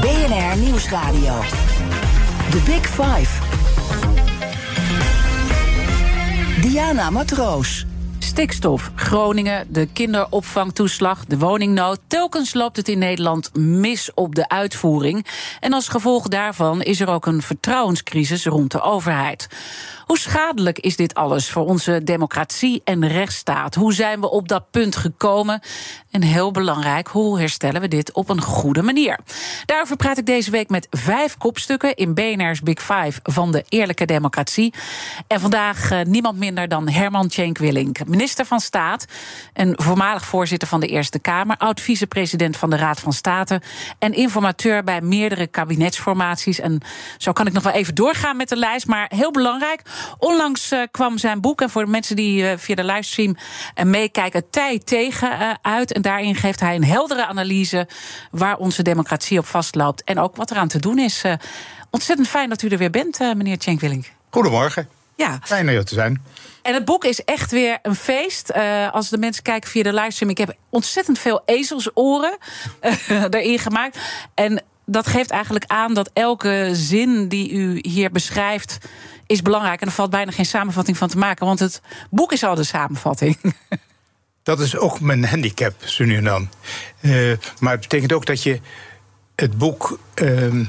[0.00, 1.40] BNR Nieuwsradio.
[2.50, 3.28] The Big Five.
[6.60, 7.86] Diana Matroos.
[8.18, 12.00] Stikstof, Groningen, de kinderopvangtoeslag, de woningnood.
[12.06, 15.26] Telkens loopt het in Nederland mis op de uitvoering.
[15.60, 19.48] En als gevolg daarvan is er ook een vertrouwenscrisis rond de overheid.
[20.08, 23.74] Hoe schadelijk is dit alles voor onze democratie en rechtsstaat?
[23.74, 25.60] Hoe zijn we op dat punt gekomen?
[26.10, 29.18] En heel belangrijk, hoe herstellen we dit op een goede manier?
[29.64, 34.04] Daarover praat ik deze week met vijf kopstukken in BNR's Big Five van de eerlijke
[34.04, 34.74] democratie.
[35.26, 39.04] En vandaag uh, niemand minder dan Herman Tjenk Willink, minister van Staat
[39.52, 43.60] en voormalig voorzitter van de Eerste Kamer, oud vicepresident van de Raad van State
[43.98, 46.60] en informateur bij meerdere kabinetsformaties.
[46.60, 46.80] En
[47.18, 49.82] zo kan ik nog wel even doorgaan met de lijst, maar heel belangrijk.
[50.18, 53.36] Onlangs uh, kwam zijn boek, en voor de mensen die uh, via de livestream
[53.76, 55.92] uh, meekijken, Tijd tegen uit.
[55.92, 57.88] En daarin geeft hij een heldere analyse
[58.30, 60.04] waar onze democratie op vastloopt.
[60.04, 61.24] En ook wat eraan te doen is.
[61.90, 64.12] ontzettend fijn dat u er weer bent, meneer Cenk Willink.
[64.30, 64.88] Goedemorgen.
[65.16, 65.38] Ja.
[65.42, 66.22] Fijn er te zijn.
[66.62, 68.52] En het boek is echt weer een feest.
[68.56, 70.30] Uh, als de mensen kijken via de livestream.
[70.30, 72.36] Ik heb ontzettend veel ezelsoren
[72.82, 73.98] uh, erin gemaakt.
[74.34, 78.78] En dat geeft eigenlijk aan dat elke zin die u hier beschrijft
[79.28, 79.80] is belangrijk.
[79.80, 82.64] En er valt bijna geen samenvatting van te maken, want het boek is al de
[82.64, 83.38] samenvatting.
[84.42, 86.48] Dat is ook mijn handicap, zo nu en dan.
[87.00, 88.60] Uh, maar het betekent ook dat je
[89.34, 89.98] het boek.
[90.22, 90.66] Uh,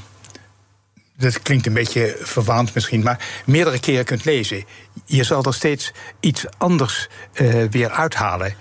[1.18, 4.66] dat klinkt een beetje verwaand misschien, maar meerdere keren kunt lezen.
[5.06, 8.56] Je zal er steeds iets anders uh, weer uithalen.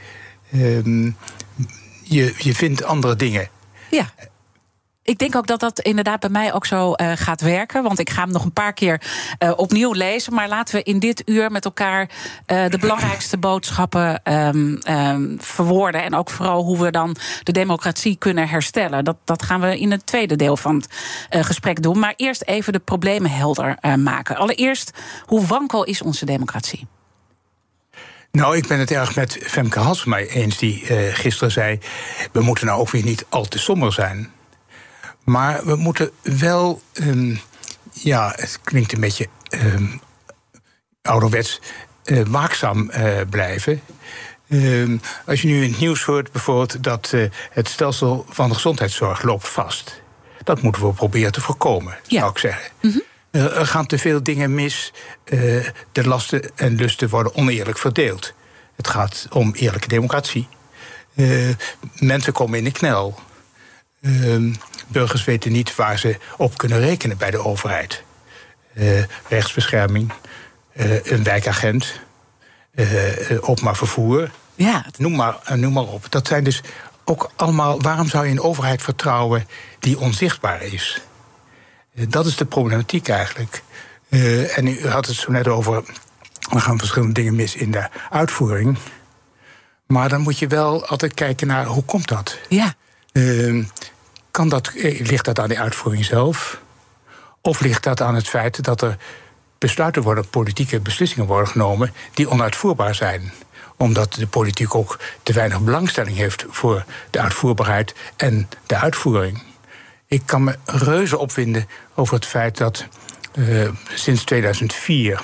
[0.53, 1.11] Ehm,
[2.03, 3.49] je, je vindt andere dingen.
[3.91, 4.13] Ja.
[5.09, 7.83] Ik denk ook dat dat inderdaad bij mij ook zo uh, gaat werken.
[7.83, 9.01] Want ik ga hem nog een paar keer
[9.39, 10.35] uh, opnieuw lezen.
[10.35, 12.01] Maar laten we in dit uur met elkaar
[12.47, 16.03] uh, de belangrijkste boodschappen um, um, verwoorden.
[16.03, 19.05] En ook vooral hoe we dan de democratie kunnen herstellen.
[19.05, 20.85] Dat, dat gaan we in het tweede deel van
[21.29, 21.99] het gesprek doen.
[21.99, 24.37] Maar eerst even de problemen helder maken.
[24.37, 24.91] Allereerst,
[25.25, 26.87] hoe wankel is onze democratie?
[28.33, 31.79] Nou, ik ben het erg met Femke Halsema eens, die gisteren zei...
[32.33, 34.37] we moeten nou ook weer niet al te somber zijn...
[35.29, 37.41] Maar we moeten wel, um,
[37.93, 40.01] ja, het klinkt een beetje um,
[41.03, 41.61] ouderwets,
[42.05, 43.81] uh, waakzaam uh, blijven.
[44.49, 48.55] Um, als je nu in het nieuws hoort bijvoorbeeld dat uh, het stelsel van de
[48.55, 50.03] gezondheidszorg loopt vast.
[50.45, 52.19] Dat moeten we proberen te voorkomen, ja.
[52.19, 52.71] zou ik zeggen.
[52.81, 53.03] Mm -hmm.
[53.31, 54.93] Er gaan te veel dingen mis.
[55.93, 58.33] de lasten en lusten worden oneerlijk verdeeld.
[58.77, 60.49] Het gaat om eerlijke democratie.
[61.99, 63.19] mensen komen in de knel.
[64.89, 68.03] Burgers weten niet waar ze op kunnen rekenen bij de overheid.
[68.75, 70.13] Uh, rechtsbescherming,
[70.73, 72.01] uh, een wijkagent,
[73.41, 74.31] openbaar vervoer.
[74.55, 74.87] Ja.
[74.97, 76.07] Noem, maar, noem maar op.
[76.11, 76.63] Dat zijn dus
[77.05, 77.81] ook allemaal.
[77.81, 79.47] Waarom zou je een overheid vertrouwen
[79.79, 81.01] die onzichtbaar is?
[82.09, 83.63] dat is de problematiek eigenlijk.
[84.57, 85.85] en u had het zo net over.
[86.53, 88.79] Er gaan verschillende dingen mis in de uitvoering.
[89.89, 92.39] Maar dan moet je wel altijd kijken naar hoe komt dat?
[92.49, 92.75] Ja.
[93.13, 93.65] Uh,
[94.31, 96.61] kan dat, ligt dat aan de uitvoering zelf?
[97.41, 98.97] Of ligt dat aan het feit dat er
[99.59, 103.33] besluiten worden, politieke beslissingen worden genomen die onuitvoerbaar zijn?
[103.77, 109.43] Omdat de politiek ook te weinig belangstelling heeft voor de uitvoerbaarheid en de uitvoering.
[110.07, 112.87] Ik kan me reuze opwinden over het feit dat
[113.35, 115.23] uh, sinds 2004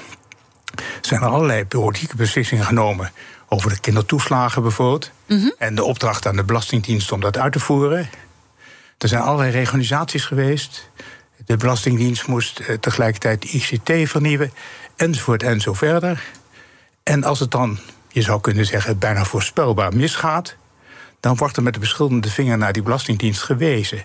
[1.00, 3.12] zijn er allerlei politieke beslissingen genomen
[3.48, 5.10] over de kindertoeslagen bijvoorbeeld.
[5.26, 5.54] Mm -hmm.
[5.58, 8.08] En de opdracht aan de Belastingdienst om dat uit te voeren.
[8.98, 10.90] Er zijn allerlei reorganisaties geweest.
[11.46, 14.52] De Belastingdienst moest tegelijkertijd ICT vernieuwen,
[14.96, 16.22] enzovoort en zo verder.
[17.02, 20.56] En als het dan, je zou kunnen zeggen, bijna voorspelbaar misgaat,
[21.20, 24.04] dan wordt er met de beschuldigende vinger naar die Belastingdienst gewezen.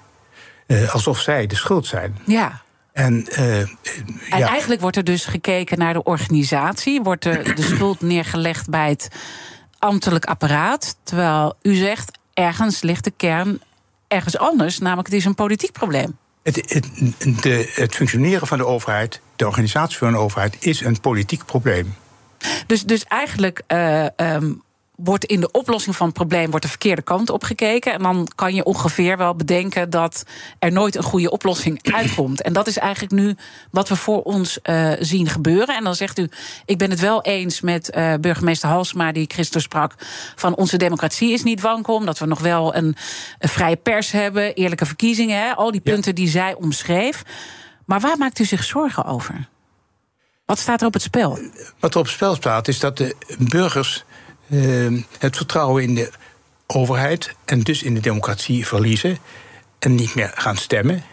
[0.67, 2.17] Uh, alsof zij de schuld zijn.
[2.25, 2.61] Ja.
[2.93, 3.77] En, uh, en
[4.29, 4.47] ja.
[4.47, 9.07] eigenlijk wordt er dus gekeken naar de organisatie, wordt de, de schuld neergelegd bij het
[9.79, 10.97] ambtelijk apparaat.
[11.03, 13.61] Terwijl u zegt, ergens ligt de kern
[14.09, 16.17] ergens anders, namelijk het is een politiek probleem.
[16.43, 16.87] Het, het,
[17.43, 21.95] de, het functioneren van de overheid, de organisatie van de overheid, is een politiek probleem.
[22.67, 24.61] Dus, dus eigenlijk uh, um,
[25.03, 27.93] wordt in de oplossing van het probleem wordt de verkeerde kant op gekeken.
[27.93, 30.23] En dan kan je ongeveer wel bedenken dat
[30.59, 32.41] er nooit een goede oplossing uitkomt.
[32.41, 33.35] En dat is eigenlijk nu
[33.71, 35.75] wat we voor ons uh, zien gebeuren.
[35.75, 36.29] En dan zegt u,
[36.65, 39.93] ik ben het wel eens met uh, burgemeester Halsma, die gisteren sprak,
[40.35, 42.95] van onze democratie is niet wankel, omdat we nog wel een,
[43.39, 47.23] een vrije pers hebben, eerlijke verkiezingen, hè, al die punten die zij omschreef.
[47.85, 49.47] Maar waar maakt u zich zorgen over?
[50.45, 51.39] Wat staat er op het spel?
[51.79, 54.05] Wat er op het spel staat is dat de burgers
[55.19, 56.11] het vertrouwen in de
[56.67, 59.17] overheid en dus in de democratie verliezen
[59.79, 61.03] en niet meer gaan stemmen.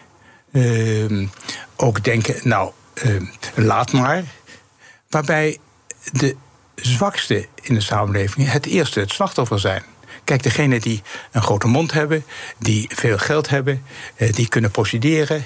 [0.51, 1.27] Uh,
[1.75, 2.71] ook denken, nou,
[3.05, 3.21] uh,
[3.55, 4.23] laat maar.
[5.09, 5.57] Waarbij
[6.11, 6.35] de
[6.75, 9.83] zwakste in de samenleving het eerste het slachtoffer zijn.
[10.23, 11.01] Kijk, degene die
[11.31, 12.25] een grote mond hebben,
[12.57, 13.83] die veel geld hebben,
[14.15, 15.45] eh, die kunnen procederen,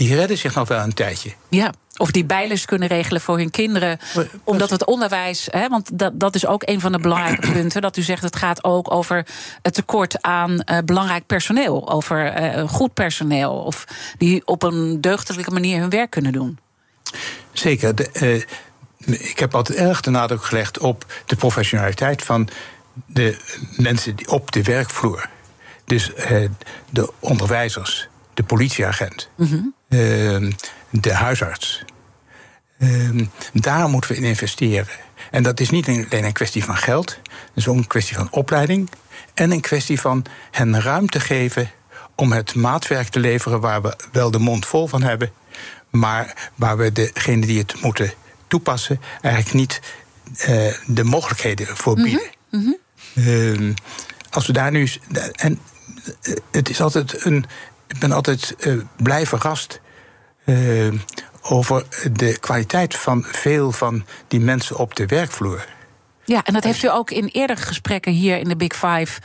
[0.00, 1.32] die redden zich nog wel een tijdje.
[1.48, 1.72] Ja.
[1.96, 3.98] Of die bijles kunnen regelen voor hun kinderen.
[4.44, 7.82] Omdat het onderwijs, hè, want dat, dat is ook een van de belangrijke punten.
[7.82, 9.26] Dat u zegt het gaat ook over
[9.62, 11.90] het tekort aan uh, belangrijk personeel.
[11.90, 13.52] Over uh, goed personeel.
[13.52, 13.84] Of
[14.18, 16.58] die op een deugdelijke manier hun werk kunnen doen.
[17.52, 17.94] Zeker.
[17.94, 22.48] De, uh, ik heb altijd erg de nadruk gelegd op de professionaliteit van
[23.06, 23.38] de
[23.76, 25.28] mensen die op de werkvloer.
[25.84, 26.12] Dus
[26.90, 29.28] de onderwijzers, de politieagent.
[29.36, 29.78] Mm -hmm
[30.90, 31.84] de huisarts.
[32.78, 34.94] Ehm, daar moeten we in investeren.
[35.30, 38.28] En dat is niet alleen een kwestie van geld, het is ook een kwestie van
[38.30, 38.90] opleiding
[39.34, 41.70] en een kwestie van hen ruimte geven
[42.14, 45.32] om het maatwerk te leveren waar we wel de mond vol van hebben,
[45.90, 48.12] maar waar we degene die het moeten
[48.46, 49.80] toepassen eigenlijk niet
[50.48, 52.30] uh, de mogelijkheden voor mhm, bieden.
[52.50, 52.78] Mm -hmm.
[53.24, 53.74] uh,
[54.30, 54.88] als we daar nu.
[55.32, 55.58] En
[56.22, 57.44] eh, het is altijd een.
[57.90, 59.80] Ik ben altijd uh, blij verrast
[60.44, 60.92] uh,
[61.42, 65.66] over de kwaliteit van veel van die mensen op de werkvloer.
[66.24, 69.20] Ja, en dat heeft u ook in eerdere gesprekken hier in de Big Five.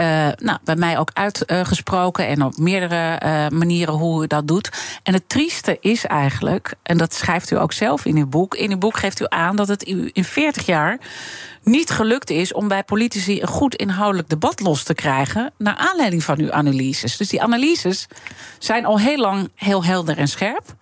[0.00, 4.70] Uh, nou, bij mij ook uitgesproken en op meerdere uh, manieren hoe u dat doet.
[5.02, 8.54] En het trieste is eigenlijk, en dat schrijft u ook zelf in uw boek.
[8.54, 10.98] In uw boek geeft u aan dat het u in 40 jaar
[11.62, 15.52] niet gelukt is om bij politici een goed inhoudelijk debat los te krijgen.
[15.58, 17.16] naar aanleiding van uw analyses.
[17.16, 18.06] Dus die analyses
[18.58, 20.74] zijn al heel lang heel helder en scherp.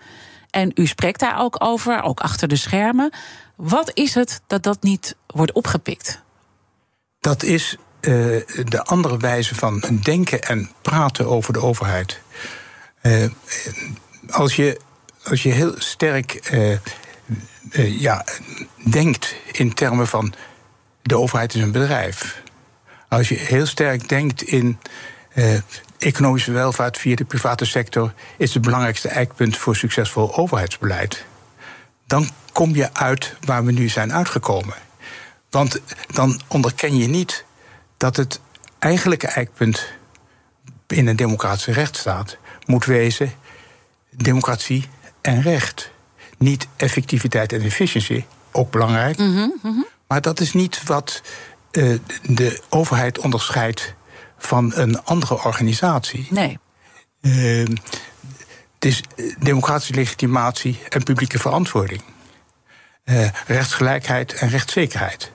[0.51, 3.11] En u spreekt daar ook over, ook achter de schermen.
[3.57, 6.23] Wat is het dat dat niet wordt opgepikt?
[7.21, 12.21] Dat is uh, de andere wijze van denken en praten over de overheid.
[13.03, 13.25] Uh,
[14.31, 14.81] als, je,
[15.25, 18.25] als je heel sterk uh, ja,
[18.91, 20.35] denkt in termen van
[21.03, 22.43] de overheid is een bedrijf.
[23.09, 24.79] Als je heel sterk denkt in
[25.99, 31.25] economische welvaart via de private sector is het belangrijkste eikpunt voor succesvol overheidsbeleid.
[32.07, 34.75] Dan kom je uit waar we nu zijn uitgekomen.
[35.51, 37.45] Want dan onderken je niet
[37.97, 38.41] dat het
[38.79, 39.87] eigenlijke eikpunt
[40.87, 43.33] in een democratische rechtsstaat moet wezen
[44.17, 44.89] democratie
[45.21, 45.91] en recht.
[46.39, 49.19] Niet effectiviteit en efficiëntie, ook belangrijk.
[49.19, 49.87] Mm -hmm.
[50.07, 51.23] Maar dat is niet wat
[51.73, 53.95] uh, de overheid onderscheidt
[54.39, 56.27] van een andere organisatie.
[56.31, 56.59] Nee.
[57.21, 57.67] Uh,
[58.75, 59.03] het is
[59.39, 62.03] democratische legitimatie en publieke verantwoording.
[63.05, 65.33] Uh, rechtsgelijkheid en rechtszekerheid.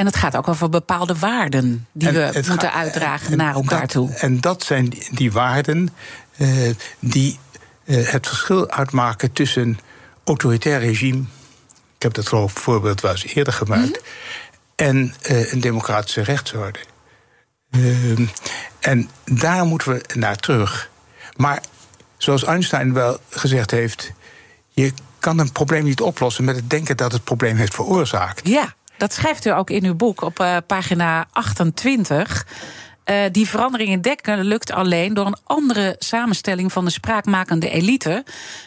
[0.00, 3.90] En het gaat ook over bepaalde waarden die en we moeten uitdragen naar elkaar dat,
[3.90, 4.14] toe.
[4.14, 5.90] En dat zijn die, waarden
[6.36, 7.38] uh, die
[7.84, 9.78] uh, het verschil uitmaken tussen een
[10.24, 11.18] autoritair regime.
[11.96, 13.86] Ik heb dat geloof voorbeeld wel eens eerder gemaakt.
[13.86, 14.88] Mm -hmm.
[14.88, 16.78] En uh, een democratische rechtsorde.
[17.70, 18.28] Uh,
[18.80, 20.90] en daar moeten we naar terug.
[21.36, 21.62] Maar
[22.16, 24.12] zoals Einstein wel gezegd heeft,
[24.68, 28.48] je kan een probleem niet oplossen met het denken dat het probleem heeft veroorzaakt.
[28.48, 32.46] Ja, dat schrijft u ook in uw boek op uh, pagina 28.
[33.04, 38.24] Uh, die verandering in dekken lukt alleen door een andere samenstelling van de spraakmakende elite.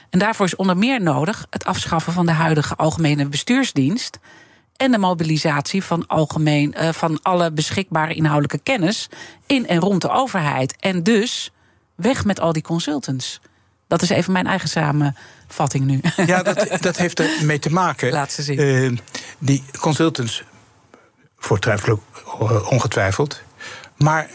[0.09, 4.19] En daarvoor is onder meer nodig het afschaffen van de huidige algemene bestuursdienst
[4.75, 9.09] en de mobilisatie van, algemeen, uh, van alle beschikbare inhoudelijke kennis
[9.45, 10.75] in en rond de overheid.
[10.79, 11.51] En dus
[11.95, 13.39] weg met al die consultants.
[13.93, 15.99] Dat is even mijn eigen samenvatting nu.
[16.25, 18.11] Ja, dat, dat heeft ermee te maken.
[18.19, 18.59] Laat ze zien.
[18.59, 18.97] Uh,
[19.37, 20.43] die consultants,
[21.37, 22.01] voortreffelijk
[22.69, 23.41] ongetwijfeld.
[23.97, 24.29] Maar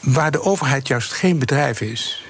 [0.00, 2.24] waar de overheid juist geen bedrijf is,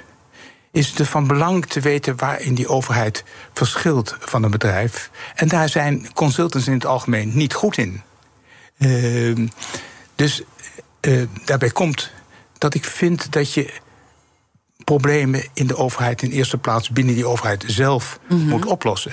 [0.71, 5.11] is het van belang te weten waarin die overheid verschilt van een bedrijf.
[5.35, 8.03] En daar zijn consultants in het algemeen niet goed in.
[8.79, 9.49] Uh,
[10.15, 10.43] dus
[11.01, 12.11] uh, daarbij komt
[12.59, 13.73] dat ik vind dat je
[14.89, 18.49] problemen in de overheid in eerste plaats binnen die overheid zelf mm -hmm.
[18.49, 19.13] moet oplossen.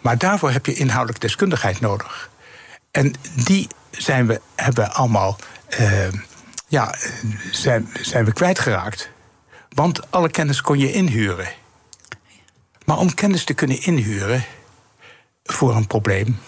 [0.00, 2.30] Maar daarvoor heb je inhoudelijke deskundigheid nodig.
[2.90, 3.14] En
[3.44, 5.36] die zijn we, hebben we allemaal
[5.80, 6.08] uh,
[6.66, 6.94] ja,
[7.50, 9.10] zijn, zijn we kwijtgeraakt.
[9.68, 11.48] Want alle kennis kon je inhuren.
[12.84, 14.44] Maar om kennis te kunnen inhuren
[15.44, 16.38] voor een probleem,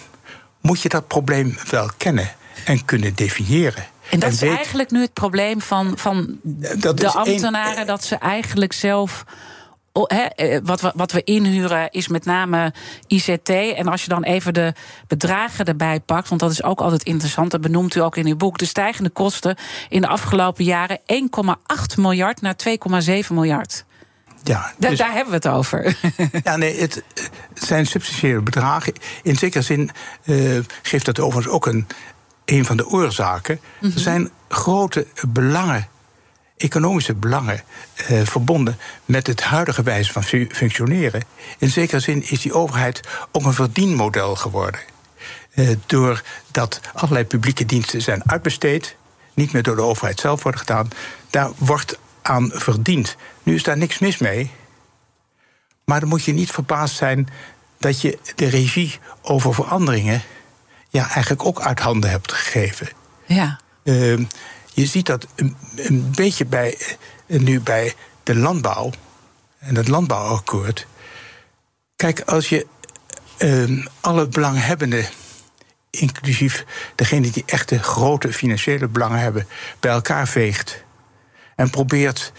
[0.60, 2.30] moet je dat probleem wel kennen
[2.64, 3.86] en kunnen definiëren.
[4.10, 9.24] En dat is eigenlijk nu het probleem van, van de ambtenaren, dat ze eigenlijk zelf
[9.92, 12.72] eh, wat, we, wat we inhuren is met name
[13.06, 13.48] ICT.
[13.48, 14.72] En als je dan even de
[15.06, 18.36] bedragen erbij pakt, want dat is ook altijd interessant, dat benoemt u ook in uw
[18.36, 18.58] boek.
[18.58, 19.56] De stijgende kosten
[19.88, 21.04] in de afgelopen jaren 1,8
[21.96, 23.84] miljard naar 2,7 miljard.
[24.42, 25.96] Ja, dus, daar hebben we het over.
[26.42, 27.02] Ja, nee, het,
[27.54, 28.92] zijn substantiële bedragen.
[29.22, 29.90] In zekere zin
[30.24, 31.86] uh, geeft dat overigens ook een,
[32.50, 33.60] een van de oorzaken.
[33.80, 33.98] Er mhm.
[33.98, 35.88] zijn grote belangen
[36.60, 37.62] economische belangen
[37.94, 41.22] eh, verbonden met het huidige wijze van functioneren.
[41.58, 43.00] In zekere zin is die overheid
[43.32, 44.80] ook een verdienmodel geworden.
[45.50, 48.96] Eh, doordat allerlei publieke diensten zijn uitbesteed,
[49.34, 50.88] niet meer door de overheid zelf worden gedaan,
[51.30, 53.16] daar wordt aan verdiend.
[53.42, 54.50] Nu is daar niks mis mee.
[55.84, 57.28] Maar dan moet je niet verbaasd zijn
[57.78, 60.22] dat je de regie over veranderingen
[60.90, 62.88] ja, eigenlijk ook uit handen hebt gegeven.
[63.26, 63.60] Ja.
[63.82, 64.18] Uh,
[64.72, 66.78] je ziet dat een, een beetje bij,
[67.26, 68.90] eh, nu bij de landbouw
[69.58, 70.86] en het landbouwakkoord.
[71.96, 72.66] Kijk, als je
[73.38, 75.08] uh, alle belanghebbenden,
[75.90, 79.46] inclusief degene die echte grote financiële belangen hebben,
[79.80, 80.84] bij elkaar veegt
[81.56, 82.32] en probeert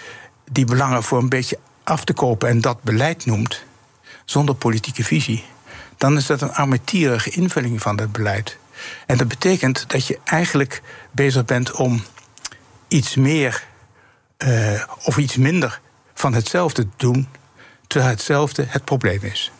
[0.51, 3.63] die belangen voor een beetje af te kopen en dat beleid noemt,
[4.25, 5.43] zonder politieke visie,
[6.01, 8.57] dan is dat een armetierige invulling van dat beleid.
[9.05, 10.81] En dat betekent dat je eigenlijk
[11.11, 12.03] bezig bent om
[12.87, 13.63] iets meer
[14.37, 15.79] uh, of iets minder
[16.13, 17.27] van hetzelfde doen,
[17.87, 19.51] terwijl hetzelfde het probleem is.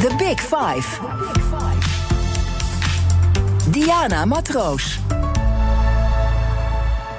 [0.00, 1.00] The Big Five.
[3.70, 4.98] Diana Matroos.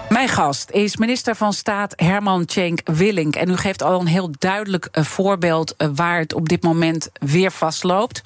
[0.09, 3.35] Mijn gast is minister van Staat Herman Cenk Willink.
[3.35, 7.09] En u geeft al een heel duidelijk eh, voorbeeld eh, waar het op dit moment
[7.13, 8.21] weer vastloopt.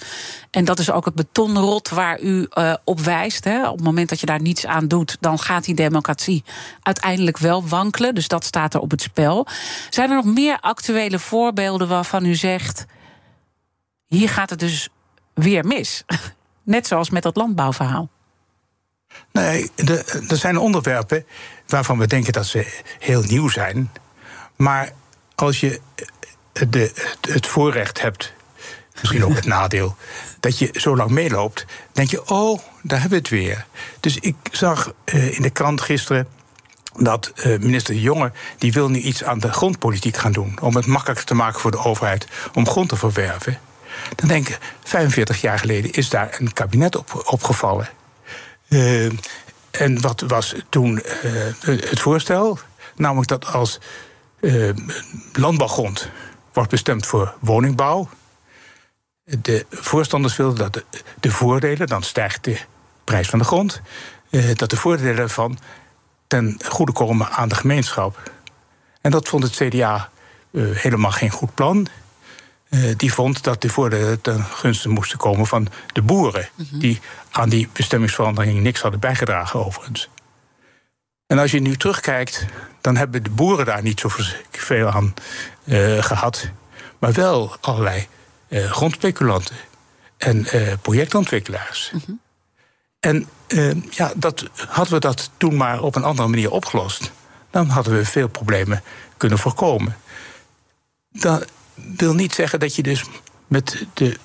[0.51, 3.45] En dat is ook het betonrot waar u uh, op wijst.
[3.45, 6.43] Op het moment dat je daar niets aan doet, dan gaat die democratie
[6.81, 8.15] uiteindelijk wel wankelen.
[8.15, 9.47] Dus dat staat er op het spel.
[9.89, 12.85] Zijn er nog meer actuele voorbeelden waarvan u zegt:
[14.05, 14.89] hier gaat het dus
[15.33, 16.03] weer mis?
[16.63, 18.09] Net zoals met dat landbouwverhaal.
[19.31, 19.71] Nee,
[20.27, 21.25] er zijn onderwerpen
[21.67, 23.91] waarvan we denken dat ze heel nieuw zijn.
[24.55, 24.91] Maar
[25.35, 25.79] als je
[26.67, 28.33] de, het voorrecht hebt,
[28.99, 29.95] misschien ook het nadeel,
[30.39, 33.65] dat je zo lang meeloopt, denk je, oh, daar hebben we het weer.
[33.99, 36.27] Dus ik zag uh, in de krant gisteren
[36.97, 40.75] dat uh, minister De Jonge die wil nu iets aan de grondpolitiek gaan doen om
[40.75, 43.59] het makkelijker te maken voor de overheid om grond te verwerven.
[44.15, 47.89] Dan denk ik, 45 jaar geleden is daar een kabinet op opgevallen.
[48.69, 49.11] Uh,
[49.71, 51.31] en wat was toen uh,
[51.63, 52.59] het voorstel?
[52.95, 53.79] Namelijk dat als
[54.39, 54.73] uh,
[55.33, 56.09] landbouwgrond
[56.53, 58.09] wordt bestemd voor woningbouw.
[59.23, 60.83] De voorstanders wilden dat de,
[61.19, 62.57] de voordelen, dan stijgt de
[63.03, 63.81] prijs van de grond,
[64.53, 65.59] dat de voordelen ervan
[66.27, 68.31] ten goede komen aan de gemeenschap.
[69.01, 70.09] En dat vond het CDA
[70.51, 71.87] helemaal geen goed plan.
[72.69, 76.49] Uh, die vond dat de voordelen ten gunste moesten komen van de boeren.
[76.55, 76.79] Mhm.
[76.79, 76.99] Die
[77.31, 80.09] aan die bestemmingsverandering niks hadden bijgedragen, overigens.
[81.27, 82.45] En als je nu terugkijkt,
[82.81, 84.09] dan hebben de boeren daar niet zo
[84.51, 85.13] veel aan
[85.63, 86.49] uh, gehad.
[86.99, 88.07] Maar wel allerlei
[88.47, 89.55] uh, grondspeculanten
[90.17, 90.47] en
[90.81, 91.91] projectontwikkelaars.
[91.93, 92.11] Mhm.
[92.99, 93.29] En
[93.89, 97.11] ja, dat, hadden we dat toen maar op een andere manier opgelost,
[97.49, 98.83] dan hadden we veel problemen
[99.17, 99.97] kunnen voorkomen.
[101.11, 101.43] Dan,
[101.95, 103.03] wil niet zeggen dat je dus
[103.47, 104.17] met de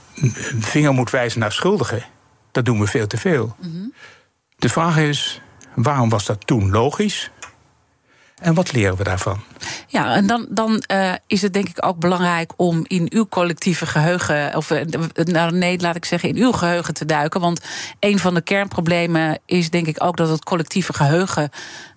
[0.59, 2.05] vinger moet wijzen naar schuldigen.
[2.53, 3.57] Dat doen we veel te veel.
[3.61, 3.89] Mhm.
[4.57, 5.41] De vraag is,
[5.75, 7.31] waarom was dat toen logisch?
[8.35, 9.41] En wat leren we daarvan?
[9.87, 13.87] Ja, en dan, dan uh, is het denk ik ook belangrijk om in uw collectieve
[13.87, 17.41] geheugen, of uh, nee, laat ik zeggen, in uw geheugen te duiken.
[17.41, 17.61] Want
[18.01, 21.51] een van de kernproblemen is denk ik ook dat het collectieve geheugen,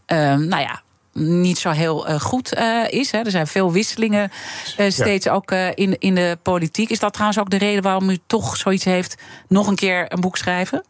[0.08, 0.82] uh, nou ja,
[1.20, 3.12] niet zo heel uh, goed uh, is.
[3.12, 3.20] Hè.
[3.20, 4.32] Er zijn veel wisselingen
[4.80, 5.32] uh, steeds ja.
[5.32, 6.90] ook in, in de politiek.
[6.90, 9.16] Is dat trouwens ook de reden waarom u toch zoiets heeft...
[9.48, 10.84] nog een keer een boek schrijven?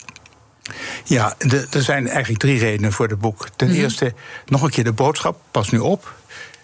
[1.04, 3.48] Ja, de, er zijn eigenlijk drie redenen voor het boek.
[3.56, 3.84] Ten mm -hmm.
[3.84, 4.14] eerste,
[4.46, 6.16] nog een keer de boodschap, pas nu op.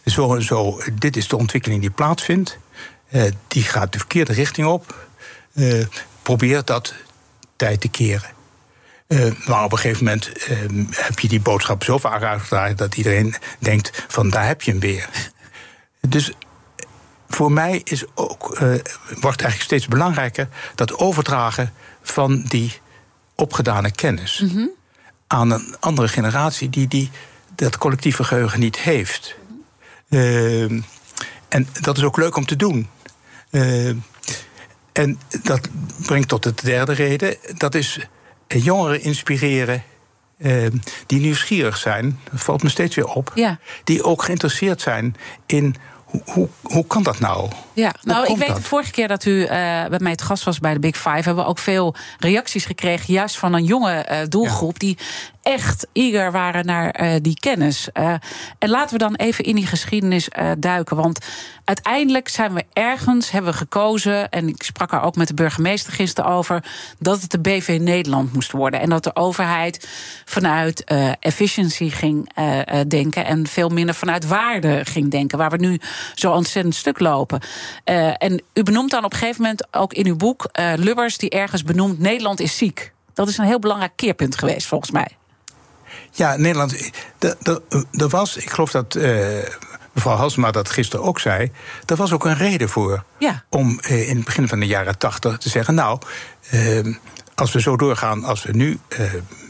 [0.05, 2.57] Zo en zo, dit is de ontwikkeling die plaatsvindt.
[3.47, 5.07] die gaat de verkeerde richting op.
[6.21, 6.93] probeer dat
[7.55, 8.29] tijd te keren.
[9.13, 12.95] Uh, maar op een gegeven moment uh, heb je die boodschap zo vaak uitgedragen dat
[12.95, 15.09] iedereen denkt: van daar heb je hem weer.
[16.07, 16.31] Dus
[17.27, 22.73] voor mij is ook, uh, wordt eigenlijk steeds belangrijker dat overdragen van die
[23.35, 24.43] opgedane kennis
[25.27, 27.11] aan een andere generatie die, die
[27.55, 29.35] dat collectieve geheugen niet heeft.
[30.09, 30.81] Ehm,
[31.47, 32.89] en dat is ook leuk om te doen.
[33.49, 33.97] Ehm,
[34.91, 35.69] en dat
[36.05, 37.37] brengt tot de derde reden.
[37.57, 38.07] Dat is
[38.47, 39.83] jongeren inspireren
[40.37, 40.71] ehm,
[41.05, 42.19] die nieuwsgierig zijn.
[42.31, 43.31] Dat valt me steeds weer op.
[43.35, 43.59] Ja.
[43.83, 47.49] Die ook geïnteresseerd zijn in hoe, hoe, hoe kan dat nou?
[47.73, 48.55] Ja, nou, ik weet dat?
[48.55, 49.49] de vorige keer dat u eh,
[49.85, 53.13] bij mij het gast was bij de Big Five, hebben we ook veel reacties gekregen,
[53.13, 54.97] juist van een jonge eh, doelgroep, die
[55.43, 57.91] echt eager waren naar eh, die kennis.
[57.91, 58.13] Eh,
[58.59, 60.95] en laten we dan even in die geschiedenis eh, duiken.
[60.95, 61.19] Want
[61.63, 65.93] uiteindelijk zijn we ergens, hebben we gekozen, en ik sprak er ook met de burgemeester
[65.93, 66.63] gisteren over,
[66.99, 68.79] dat het de BV Nederland moest worden.
[68.79, 69.87] En dat de overheid
[70.25, 75.49] vanuit eh efficiency ging eh, eh, denken en veel minder vanuit waarde ging denken, waar
[75.49, 75.79] we nu
[76.15, 77.39] zo ontzettend stuk lopen.
[77.83, 81.17] Eh, en u benoemt dan op een gegeven moment ook in uw boek eh, Lubbers,
[81.17, 82.91] die ergens benoemt: Nederland is ziek.
[83.13, 85.17] Dat is een heel belangrijk keerpunt geweest, volgens mij.
[86.11, 86.91] Ja, Nederland.
[87.19, 89.27] Er- was, ik geloof dat eh,
[89.91, 91.51] mevrouw Halsema dat gisteren ook zei.
[91.85, 93.03] Er was ook een reden voor.
[93.17, 93.43] Ja.
[93.49, 95.99] Om in het begin van de jaren tachtig te zeggen: Nou,
[97.35, 98.79] als we zo doorgaan als we nu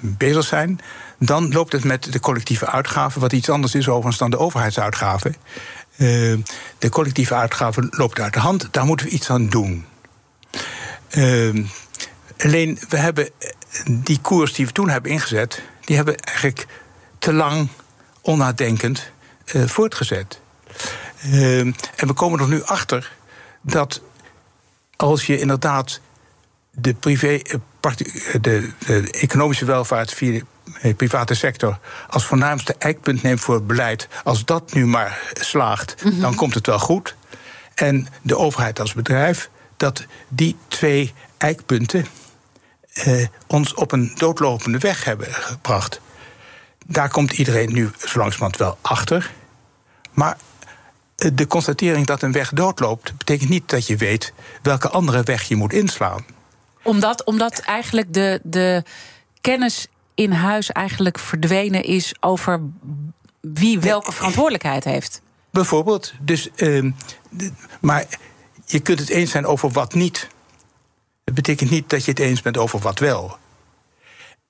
[0.01, 0.79] bezig zijn.
[1.19, 5.35] dan loopt het met de collectieve uitgaven, wat iets anders is overigens dan de overheidsuitgaven.
[6.03, 6.37] Eh,
[6.77, 9.85] de collectieve uitgaven loopt uit de hand, daar moeten we iets aan doen.
[11.09, 11.63] Ehm,
[12.37, 13.49] alleen, we hebben eh,
[13.89, 16.67] die koers die we toen hebben ingezet, die hebben eigenlijk
[17.19, 17.67] te lang
[18.21, 19.11] onnadenkend
[19.45, 20.39] eh, voortgezet.
[21.95, 23.11] En we komen er nu achter
[23.61, 24.01] dat
[24.95, 25.99] als je inderdaad
[26.71, 30.41] de, privé, eh, eh, de, de economische welvaart via
[30.89, 35.95] de private sector als voornaamste eikpunt neemt voor het beleid, als dat nu maar slaagt,
[36.21, 37.15] dan komt het wel goed.
[37.75, 42.05] En de overheid als bedrijf, dat die twee eikpunten
[42.93, 46.01] eh, ons op een doodlopende weg hebben gebracht.
[46.85, 49.31] Daar komt iedereen nu zo langzamerhand wel achter.
[50.11, 50.37] Maar
[51.15, 55.43] eh, de constatering dat een weg doodloopt, betekent niet dat je weet welke andere weg
[55.43, 56.25] je moet inslaan.
[56.83, 58.83] Omdat, omdat eigenlijk de, de
[59.41, 62.61] kennis in huis eigenlijk verdwenen is over
[63.41, 65.21] wie welke verantwoordelijkheid heeft.
[65.51, 66.91] Bijvoorbeeld, dus, ehm,
[67.81, 68.05] maar
[68.65, 70.27] je kunt het eens zijn over wat niet.
[71.23, 73.37] Het betekent niet dat je het eens bent over wat wel.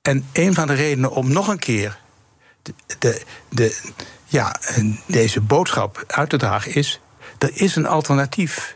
[0.02, 2.00] En een van de redenen om nog een keer
[2.62, 3.92] de, de, de,
[4.26, 4.56] ja,
[5.06, 7.00] deze boodschap uit te dragen is:
[7.38, 8.76] er is een alternatief.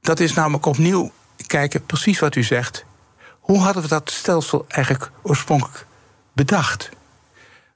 [0.00, 1.12] Dat is namelijk opnieuw
[1.46, 2.84] kijken, precies wat u zegt.
[3.40, 5.86] Hoe hadden we dat stelsel eigenlijk oorspronkelijk
[6.38, 6.88] bedacht?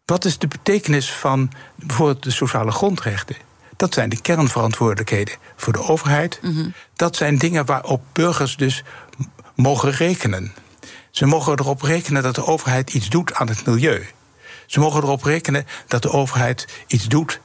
[0.05, 3.37] Wat is de betekenis van bijvoorbeeld de sociale grondrechten?
[3.77, 6.41] Dat zijn de kernverantwoordelijkheden voor de overheid.
[6.95, 8.85] Dat zijn dingen waarop burgers dus
[9.55, 10.55] mogen rekenen.
[11.11, 14.07] Ze mogen erop rekenen dat de overheid iets doet aan het milieu.
[14.67, 17.41] Ze mogen erop rekenen dat de overheid iets doet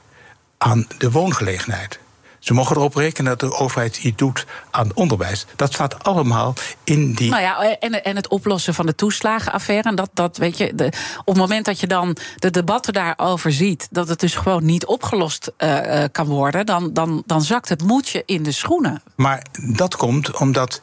[0.58, 1.98] aan de woongelegenheid.
[2.38, 5.46] Ze mogen erop rekenen dat de overheid iets doet aan onderwijs.
[5.56, 7.30] Dat staat allemaal in die.
[7.30, 9.88] Nou ja, en, en het oplossen van de toeslagenaffaire.
[9.88, 10.86] En dat, dat weet je, de,
[11.18, 14.86] op het moment dat je dan de debatten daarover ziet, dat het dus gewoon niet
[14.86, 19.02] opgelost eh, eh, kan worden, dan, dan, dan zakt het moedje in de schoenen.
[19.16, 20.80] Maar dat komt omdat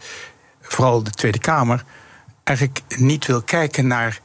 [0.62, 1.84] vooral de Tweede Kamer
[2.44, 4.20] eigenlijk niet wil kijken naar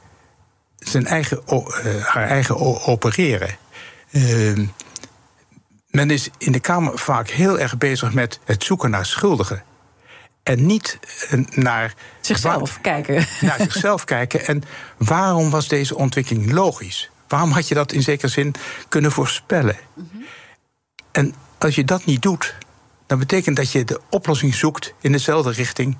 [0.77, 3.57] zijn eigen, eh, haar eigen opereren.
[4.11, 4.59] Eh,
[5.91, 9.63] men is in de Kamer vaak heel erg bezig met het zoeken naar schuldigen.
[10.43, 10.99] En niet
[11.29, 13.15] eh, naar Zichzelf kijken.
[13.41, 14.45] naar zichzelf kijken.
[14.45, 14.63] En
[14.97, 17.09] waarom was deze ontwikkeling logisch?
[17.27, 18.53] Waarom had je dat in zekere zin
[18.89, 19.77] kunnen voorspellen?
[21.11, 22.55] En als je dat niet doet,
[23.07, 25.97] dan betekent dat je de oplossing zoekt in dezelfde richting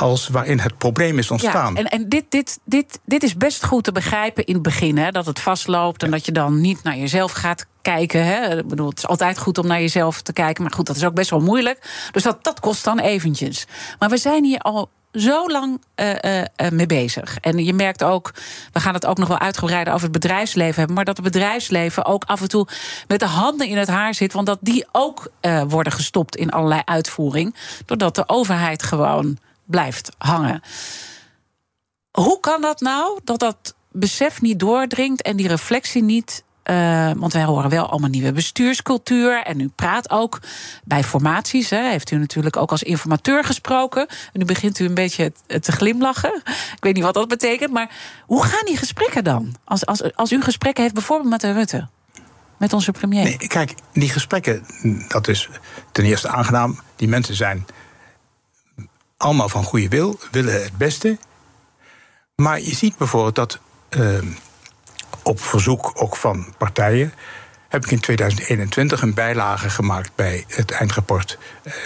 [0.00, 1.74] als waarin het probleem is ontstaan.
[1.74, 4.98] Ja, en, en dit, dit, dit, dit is best goed te begrijpen in het begin.
[4.98, 8.24] Hè, dat het vastloopt en dat je dan niet naar jezelf gaat kijken.
[8.24, 8.58] Hè.
[8.58, 10.62] Ik bedoel, het is altijd goed om naar jezelf te kijken.
[10.62, 12.08] Maar goed, dat is ook best wel moeilijk.
[12.12, 13.66] Dus dat, dat kost dan eventjes.
[13.98, 17.38] Maar we zijn hier al zo lang eh, eh, eh, mee bezig.
[17.40, 18.32] En je merkt ook,
[18.72, 20.94] we gaan het ook nog wel uitgebreider over het bedrijfsleven hebben.
[20.94, 22.66] Maar dat het bedrijfsleven ook af en toe
[23.06, 24.32] met de handen in het haar zit.
[24.32, 25.30] Want dat die ook
[25.68, 27.54] worden gestopt in allerlei uitvoering.
[27.84, 30.62] Doordat de overheid gewoon blijft hangen.
[32.10, 36.46] Hoe kan dat nou dat dat besef niet doordringt en die reflectie niet.
[36.62, 39.42] eh, want wij horen wel allemaal nieuwe bestuurscultuur.
[39.42, 40.40] En u praat ook
[40.84, 41.70] bij formaties.
[41.70, 44.06] Hè, heeft u natuurlijk ook als informateur gesproken.
[44.08, 46.34] En nu begint u een beetje te- te glimlachen.
[46.46, 47.72] Ik weet niet wat dat betekent.
[47.72, 47.90] Maar
[48.26, 49.54] hoe gaan die gesprekken dan?
[49.64, 51.88] Als, als, als u gesprekken heeft bijvoorbeeld met de Rutte.
[52.58, 53.24] Met onze premier.
[53.24, 54.66] Nee, kijk, die gesprekken,
[55.08, 55.48] dat is
[55.92, 56.80] ten eerste aangenaam.
[56.96, 57.66] Die mensen zijn
[59.18, 61.18] allemaal van goede wil, willen het beste.
[62.34, 63.58] Maar je ziet bijvoorbeeld dat
[63.90, 64.18] uh,
[65.22, 67.14] op verzoek ook van partijen
[67.68, 71.38] heb ik in 2021 een bijlage gemaakt bij het eindrapport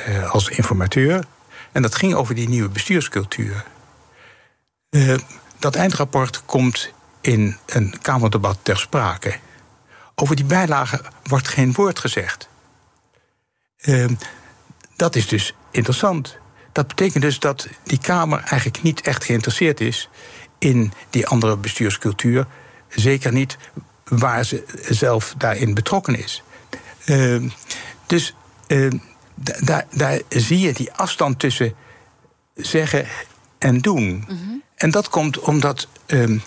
[0.08, 1.24] uh, als informateur.
[1.72, 3.64] En dat ging over die nieuwe bestuurscultuur.
[4.90, 5.18] Uh,
[5.58, 9.38] dat eindrapport komt in een Kamerdebat ter sprake.
[10.14, 12.48] Over die bijlage wordt geen woord gezegd.
[13.76, 14.10] Uh,
[14.96, 16.40] dat is dus interessant.
[16.72, 20.08] Dat betekent dus dat die Kamer eigenlijk niet echt geïnteresseerd is
[20.58, 22.46] in die andere bestuurscultuur.
[22.88, 23.56] Zeker niet
[24.04, 26.42] waar ze zelf daarin betrokken is.
[27.06, 27.50] Uh,
[28.06, 28.34] dus
[28.68, 28.92] uh,
[29.60, 31.74] daar, daar zie je die afstand tussen
[32.54, 33.06] zeggen
[33.58, 34.04] en doen.
[34.04, 34.62] Mm -hmm.
[34.74, 36.40] En dat komt omdat uh,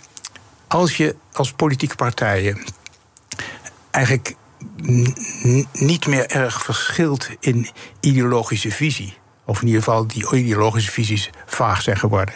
[0.68, 2.64] als je als politieke partijen
[3.92, 4.36] eigenlijk
[5.72, 11.82] niet meer erg verschilt in ideologische visie, of in ieder geval die ideologische visies vaag
[11.82, 12.36] zijn geworden.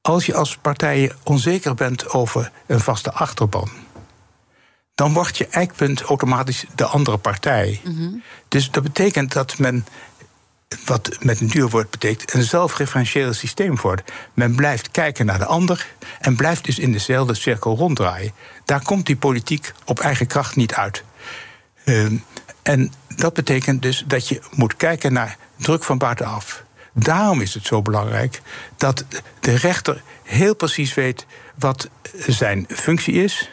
[0.00, 3.70] Als je als partijen onzeker bent over een vaste achterban,
[4.94, 7.80] dan wordt je eikpunt automatisch de andere partij.
[7.84, 8.22] Mm -hmm.
[8.48, 9.86] Dus dat betekent dat men,
[10.84, 14.12] wat met een duur woord betekent, een zelfreferentieel systeem wordt.
[14.34, 15.86] Men blijft kijken naar de ander
[16.20, 18.32] en blijft dus in dezelfde cirkel ronddraaien.
[18.64, 21.04] Daar komt die politiek op eigen kracht niet uit.
[21.84, 22.10] Uh,
[22.68, 26.64] en dat betekent dus dat je moet kijken naar druk van buitenaf.
[26.92, 28.42] Daarom is het zo belangrijk
[28.76, 29.04] dat
[29.40, 31.88] de rechter heel precies weet wat
[32.26, 33.50] zijn functie is,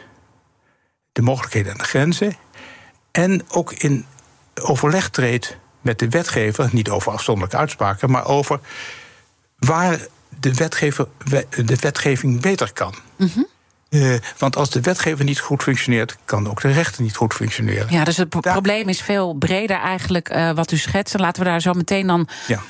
[1.12, 2.36] de mogelijkheden en de grenzen,
[3.10, 4.06] en ook in
[4.62, 8.60] overleg treedt met de wetgever, niet over afzonderlijke uitspraken, maar over
[9.58, 10.06] waar
[10.40, 11.08] de, wetgever,
[11.64, 12.94] de wetgeving beter kan.
[13.16, 13.46] Mm.
[13.90, 17.86] Uh, want als de wetgever niet goed functioneert, kan ook de rechter niet goed functioneren.
[17.90, 18.52] Ja, dus het pro daar...
[18.52, 21.14] probleem is veel breder eigenlijk uh, wat u schetst.
[21.14, 22.60] En laten we daar zo meteen dan ja.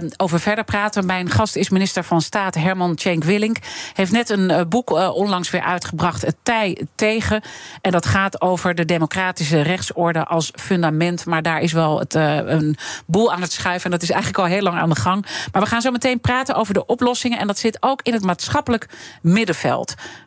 [0.00, 1.06] uh, over verder praten.
[1.06, 3.56] Mijn gast is minister van Staat Herman Cenk Willink.
[3.92, 7.42] Heeft net een boek onlangs weer uitgebracht, Het Tij tegen.
[7.80, 11.26] En dat gaat over de democratische rechtsorde als fundament.
[11.26, 13.84] Maar daar is wel het, een boel aan het schuiven.
[13.84, 15.26] En dat is eigenlijk al heel lang aan de gang.
[15.52, 17.38] Maar we gaan zo meteen praten over de oplossingen.
[17.38, 18.88] En dat zit ook in het maatschappelijk
[19.22, 19.94] middenveld.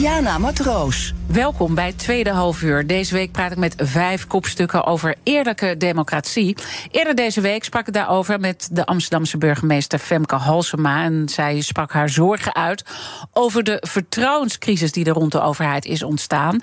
[0.00, 1.19] Diana Matroos.
[1.32, 2.86] Welkom bij tweede halfuur.
[2.86, 6.56] Deze week praat ik met vijf kopstukken over eerlijke democratie.
[6.90, 11.04] Eerder deze week sprak ik daarover met de Amsterdamse burgemeester Femke Halsema.
[11.04, 12.84] En zij sprak haar zorgen uit
[13.32, 16.60] over de vertrouwenscrisis die er rond de overheid is ontstaan.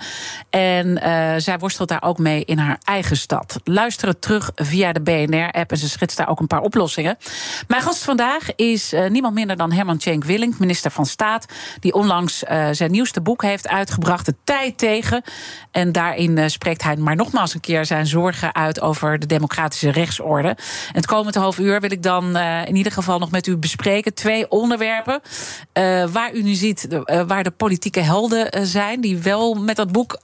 [0.50, 3.60] En uh, zij worstelt daar ook mee in haar eigen stad.
[3.64, 7.16] Luister het terug via de BNR-app en ze schetst daar ook een paar oplossingen.
[7.68, 11.46] Mijn gast vandaag is uh, niemand minder dan Herman Cenk Willink, minister van Staat,
[11.80, 14.34] die onlangs uh, zijn nieuwste boek heeft uitgebracht, De
[14.76, 15.22] Tegen.
[15.70, 19.90] En daarin uh, spreekt hij maar nogmaals een keer zijn zorgen uit over de democratische
[19.90, 20.48] rechtsorde.
[20.48, 20.56] En
[20.92, 24.14] het komende half uur wil ik dan uh, in ieder geval nog met u bespreken
[24.14, 25.20] twee onderwerpen.
[25.78, 26.88] Uh, waar u nu ziet
[27.26, 30.20] waar de politieke helden zijn, die wel met dat boek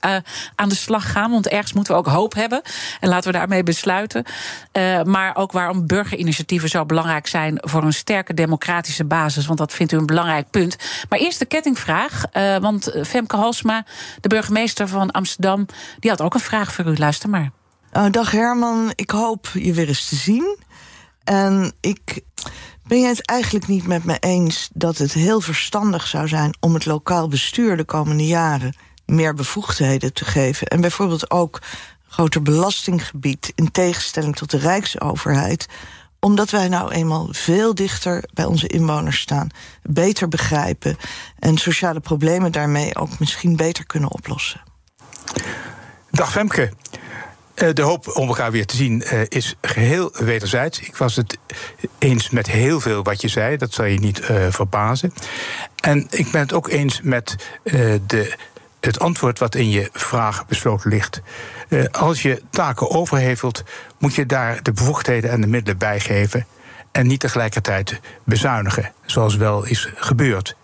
[0.54, 1.30] aan de slag gaan.
[1.30, 2.62] Want ergens moeten we ook hoop hebben.
[3.00, 4.24] En laten we daarmee besluiten.
[5.04, 9.46] maar ook waarom burgerinitiatieven zo belangrijk zijn voor een sterke democratische basis.
[9.46, 10.76] Want dat vindt u een belangrijk punt.
[11.08, 12.22] Maar eerst de kettingvraag.
[12.60, 13.84] want Femke Halsma,
[14.24, 15.66] de burgemeester van Amsterdam,
[15.98, 16.96] die had ook een vraag voor u.
[16.96, 17.50] Luister maar.
[17.92, 20.56] Uh, dag Herman, ik hoop je weer eens te zien.
[21.24, 22.20] En ik
[22.86, 26.74] ben jij het eigenlijk niet met me eens dat het heel verstandig zou zijn om
[26.74, 30.66] het lokaal bestuur de komende jaren meer bevoegdheden te geven?
[30.66, 31.60] En bijvoorbeeld ook
[32.08, 35.66] groter belastinggebied in tegenstelling tot de Rijksoverheid
[36.24, 39.48] omdat wij nou eenmaal veel dichter bij onze inwoners staan,
[39.82, 40.96] beter begrijpen
[41.38, 44.62] en sociale problemen daarmee ook misschien beter kunnen oplossen.
[46.10, 46.72] Dag Femke.
[47.54, 50.80] Eh, de hoop om elkaar weer te zien uh, is geheel wederzijds.
[50.80, 51.38] Ik was het
[51.98, 55.12] eens met heel veel wat je zei, dat zal je niet uh, verbazen.
[55.80, 57.36] En ik ben het ook eens met
[58.06, 58.36] de,
[58.84, 61.22] het antwoord wat in je vraag besloten ligt.
[61.68, 63.64] Uh, als je taken overhevelt,
[63.98, 66.46] moet je daar de bevoegdheden en de middelen bij geven.
[66.92, 70.56] En niet tegelijkertijd bezuinigen, zoals wel is gebeurd.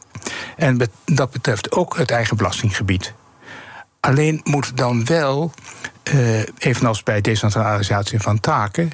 [0.57, 3.15] En dat betreft ook het eigen belastinggebied.
[4.01, 5.53] Alleen moet dan wel,
[6.15, 8.91] uh, evenals bij decentralisatie van taken,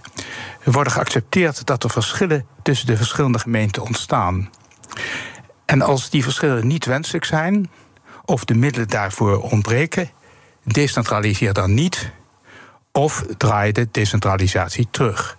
[0.64, 4.50] worden geaccepteerd dat er verschillen tussen de verschillende gemeenten ontstaan.
[5.64, 7.70] En als die verschillen niet wenselijk zijn,
[8.26, 10.10] of de middelen daarvoor ontbreken,
[10.62, 12.10] decentraliseer dan niet,
[12.92, 15.36] of draai de decentralisatie terug.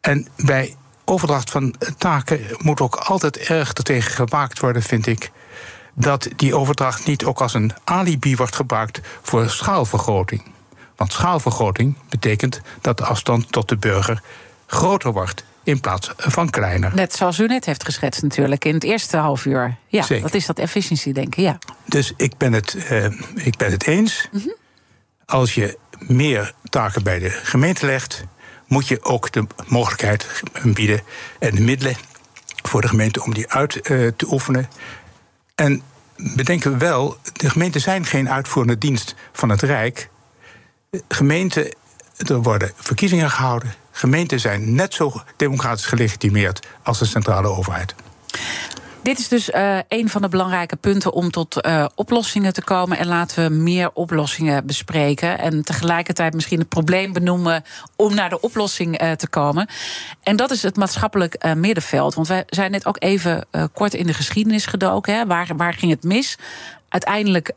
[0.00, 5.30] En bij overdracht van taken moet ook altijd erg tegen gemaakt worden, vind ik.
[5.94, 10.42] Dat die overdracht niet ook als een alibi wordt gebruikt voor schaalvergroting.
[10.96, 14.22] Want schaalvergroting betekent dat de afstand tot de burger
[14.66, 16.94] groter wordt in plaats van kleiner.
[16.94, 19.76] Net zoals u net heeft geschetst natuurlijk in het eerste half uur.
[19.86, 20.22] Ja, Zeker.
[20.22, 21.58] dat is dat efficiëntie denken, ja.
[21.84, 24.28] Dus ik ben het, eh, ik ben het eens.
[25.24, 28.24] Als je meer taken bij de gemeente legt,
[28.66, 31.00] moet je ook de mogelijkheid bieden
[31.38, 31.96] en de middelen
[32.62, 34.68] voor de gemeente om die uit eh, te oefenen.
[35.54, 35.82] En
[36.16, 40.08] bedenken we wel, de gemeenten zijn geen uitvoerende dienst van het Rijk.
[41.08, 41.74] Gemeenten,
[42.16, 43.74] er worden verkiezingen gehouden.
[44.02, 47.94] Gemeenten zijn net zo democratisch gelegitimeerd als de centrale overheid.
[49.02, 52.98] Dit is dus uh, een van de belangrijke punten om tot uh, oplossingen te komen.
[52.98, 55.38] En laten we meer oplossingen bespreken.
[55.38, 57.64] En tegelijkertijd misschien het probleem benoemen
[57.96, 59.68] om naar de oplossing uh, te komen.
[60.22, 62.14] En dat is het maatschappelijk middenveld.
[62.14, 65.14] Want wij zijn net ook even kort in de geschiedenis gedoken.
[65.14, 65.26] Hè.
[65.26, 66.38] Waar, waar ging het mis?
[66.88, 67.52] Uiteindelijk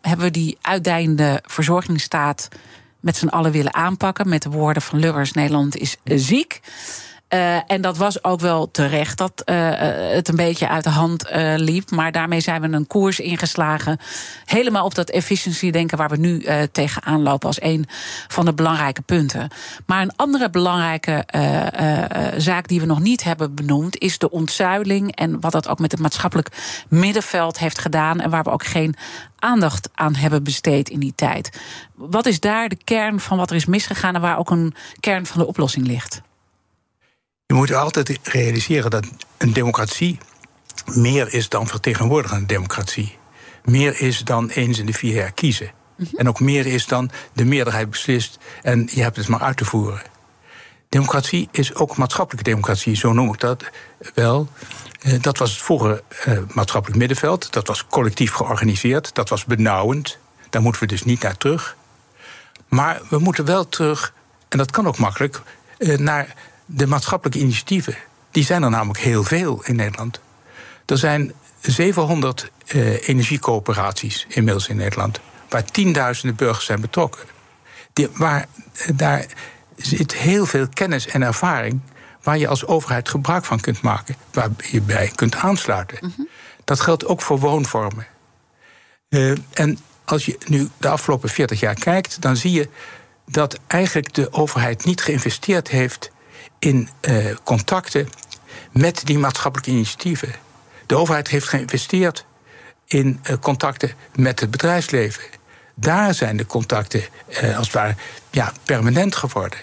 [0.00, 2.48] hebben we die uitdijende verzorgingsstaat
[3.04, 4.28] met z'n allen willen aanpakken.
[4.28, 6.60] Met de woorden van Lubbers: Nederland is ziek.
[7.28, 9.70] Uh, en dat was ook wel terecht dat uh,
[10.14, 11.90] het een beetje uit de hand liep.
[11.90, 13.98] Maar daarmee zijn we een koers ingeslagen.
[14.44, 17.86] Helemaal op dat efficiency denken waar we nu tegenaan lopen als een
[18.28, 19.48] van de belangrijke punten.
[19.86, 21.24] Maar een andere belangrijke
[22.36, 25.16] zaak die we nog niet hebben benoemd is de ontzuiling.
[25.16, 26.48] En wat dat ook met het maatschappelijk
[26.88, 28.20] middenveld heeft gedaan.
[28.20, 28.94] En waar we ook geen
[29.44, 31.60] aandacht aan hebben besteed in die tijd.
[31.94, 35.26] Wat is daar de kern van wat er is misgegaan en waar ook een kern
[35.26, 36.22] van de oplossing ligt?
[37.46, 39.06] Je moet altijd realiseren dat
[39.38, 40.18] een democratie
[40.94, 43.16] meer is dan vertegenwoordigende democratie.
[43.64, 45.70] Meer is dan eens in de vier jaar kiezen.
[45.96, 46.18] Mm -hmm.
[46.18, 49.64] En ook meer is dan de meerderheid beslist en je hebt het maar uit te
[49.64, 50.02] voeren.
[50.94, 53.70] Democratie is ook maatschappelijke democratie, zo noem ik dat
[54.14, 54.48] wel.
[55.20, 56.02] Dat was het vroegere
[56.52, 57.52] maatschappelijk middenveld.
[57.52, 59.14] Dat was collectief georganiseerd.
[59.14, 60.18] Dat was benauwend.
[60.50, 61.76] Daar moeten we dus niet naar terug.
[62.68, 64.12] Maar we moeten wel terug,
[64.48, 65.42] en dat kan ook makkelijk,
[65.78, 66.34] naar
[66.66, 67.96] de maatschappelijke initiatieven.
[68.30, 70.20] Die zijn er namelijk heel veel in Nederland.
[70.86, 75.20] Er zijn 700 uh, energiecoöperaties inmiddels in Nederland.
[75.48, 77.22] Waar tienduizenden burgers zijn betrokken.
[77.92, 78.46] Die, waar,
[78.94, 79.26] daar
[79.76, 81.80] zit heel veel kennis en ervaring.
[82.22, 84.16] Waar je als overheid gebruik van kunt maken.
[84.32, 85.98] Waar je bij kunt aansluiten.
[86.00, 86.28] Mm -hmm.
[86.64, 88.06] Dat geldt ook voor woonvormen.
[89.08, 92.68] Uh, en als je nu de afgelopen 40 jaar kijkt, dan zie je
[93.26, 96.10] dat eigenlijk de overheid niet geïnvesteerd heeft
[96.58, 98.08] in uh, contacten
[98.72, 100.32] met die maatschappelijke initiatieven.
[100.86, 102.26] De overheid heeft geïnvesteerd
[102.86, 105.22] in uh, contacten met het bedrijfsleven.
[105.74, 107.94] Daar zijn de contacten uh, als het ware
[108.30, 109.58] ja, permanent geworden.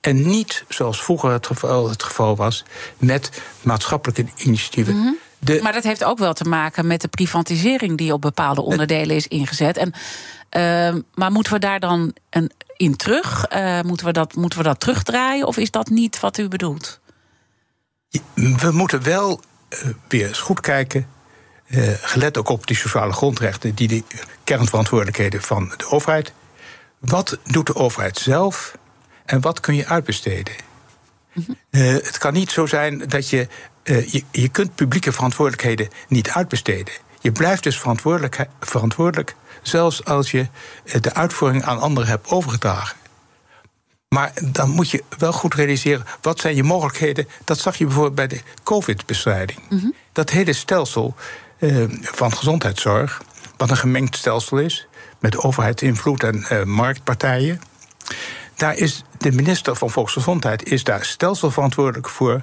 [0.00, 2.64] En niet zoals vroeger het geval, het geval was
[2.98, 4.94] met maatschappelijke initiatieven.
[4.94, 5.16] Mm -hmm.
[5.38, 9.16] de, maar dat heeft ook wel te maken met de privatisering die op bepaalde onderdelen
[9.16, 9.76] is ingezet.
[9.76, 9.92] En,
[10.56, 13.52] uh, maar moeten we daar dan een, in terug?
[13.52, 17.00] Uh, moeten, we dat, moeten we dat terugdraaien of is dat niet wat u bedoelt?
[18.34, 21.06] We moeten wel uh, weer eens goed kijken.
[21.68, 24.02] Uh, gelet ook op die sociale grondrechten, die de
[24.44, 26.32] kernverantwoordelijkheden van de overheid.
[26.98, 28.76] Wat doet de overheid zelf
[29.24, 30.54] en wat kun je uitbesteden?
[31.32, 31.80] Mm -hmm.
[31.80, 33.48] het kan niet zo zijn dat je,
[33.82, 34.24] je.
[34.30, 36.94] Je kunt publieke verantwoordelijkheden niet uitbesteden.
[37.20, 40.46] Je blijft dus verantwoordelijk, verantwoordelijk zelfs als je
[41.00, 42.96] de uitvoering aan anderen hebt overgedragen.
[44.08, 47.28] Maar dan moet je wel goed realiseren, wat zijn je mogelijkheden?
[47.44, 49.60] Dat zag je bijvoorbeeld bij de COVID-bestrijding.
[49.68, 49.94] Mm -hmm.
[50.12, 51.14] Dat hele stelsel
[52.00, 53.22] van gezondheidszorg,
[53.56, 54.86] wat een gemengd stelsel is,
[55.18, 57.60] met overheidsinvloed en uh, marktpartijen.
[58.54, 62.42] Daar is de minister van Volksgezondheid is daar stelselverantwoordelijk voor.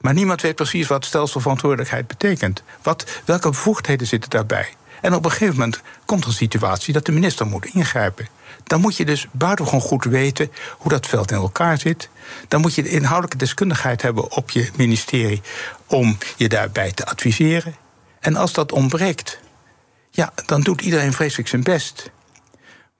[0.00, 2.62] Maar niemand weet precies wat stelselverantwoordelijkheid betekent.
[2.82, 4.68] Wat, welke bevoegdheden zitten daarbij?
[5.00, 8.28] En op een gegeven moment komt er een situatie dat de minister moet ingrijpen.
[8.64, 12.08] Dan moet je dus buitengewoon goed weten hoe dat veld in elkaar zit.
[12.48, 15.42] Dan moet je de inhoudelijke deskundigheid hebben op je ministerie
[15.86, 17.74] om je daarbij te adviseren.
[18.26, 19.38] En als dat ontbreekt,
[20.10, 22.10] ja, dan doet iedereen vreselijk zijn best.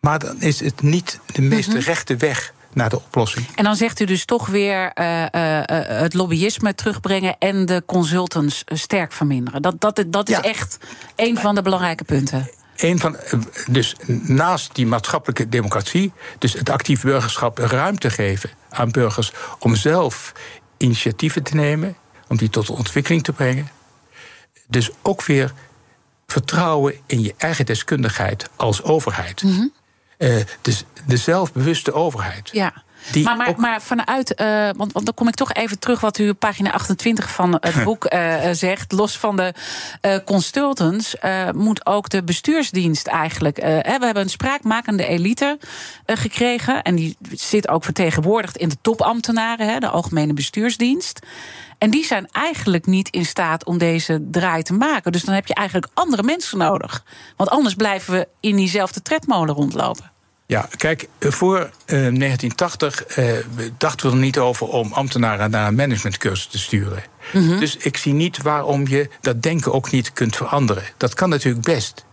[0.01, 1.81] Maar dan is het niet de meest -hmm.
[1.81, 3.47] rechte weg naar de oplossing.
[3.55, 5.61] En dan zegt u dus toch weer uh, uh,
[6.01, 9.63] het lobbyisme terugbrengen en de consultants sterk verminderen.
[9.63, 10.43] Dat, dat, dat is ja.
[10.43, 10.79] echt
[11.17, 12.51] een van de belangrijke punten.
[12.77, 13.17] Een van,
[13.71, 20.33] dus naast die maatschappelijke democratie, dus het actief burgerschap ruimte geven aan burgers om zelf
[20.77, 21.97] initiatieven te nemen,
[22.29, 23.76] om die tot ontwikkeling te brengen.
[24.67, 25.53] Dus ook weer
[26.27, 29.45] vertrouwen in je eigen deskundigheid als overheid.
[30.63, 32.49] Dus de zelfbewuste overheid.
[32.53, 32.85] Ja.
[33.11, 36.29] Die maar, maar, vanuit, eh, want, want dan kom ik toch even terug wat u
[36.29, 38.93] op pagina 28 van het boek eh, zegt.
[38.93, 39.55] Los van de
[40.01, 41.15] eh, consultants
[41.55, 43.57] moet ook de bestuursdienst eigenlijk.
[43.61, 45.59] hè, we hebben een spraakmakende elite
[46.07, 46.83] gekregen.
[46.83, 51.19] En die zit ook vertegenwoordigd in de topambtenaren, hè, de Algemene Bestuursdienst.
[51.79, 55.13] En die zijn eigenlijk niet in staat om deze draai te maken.
[55.13, 57.05] Dus dan heb je eigenlijk andere mensen nodig.
[57.37, 60.11] Want anders blijven we in diezelfde tredmolen rondlopen.
[60.47, 63.27] Ja, kijk, voor eh, 1980 eh,
[63.79, 67.03] dachten we er niet over om ambtenaren naar een managementcursus te sturen.
[67.33, 70.83] Dus ik zie niet waarom je dat denken ook niet kunt veranderen.
[70.97, 72.05] Dat kan natuurlijk best.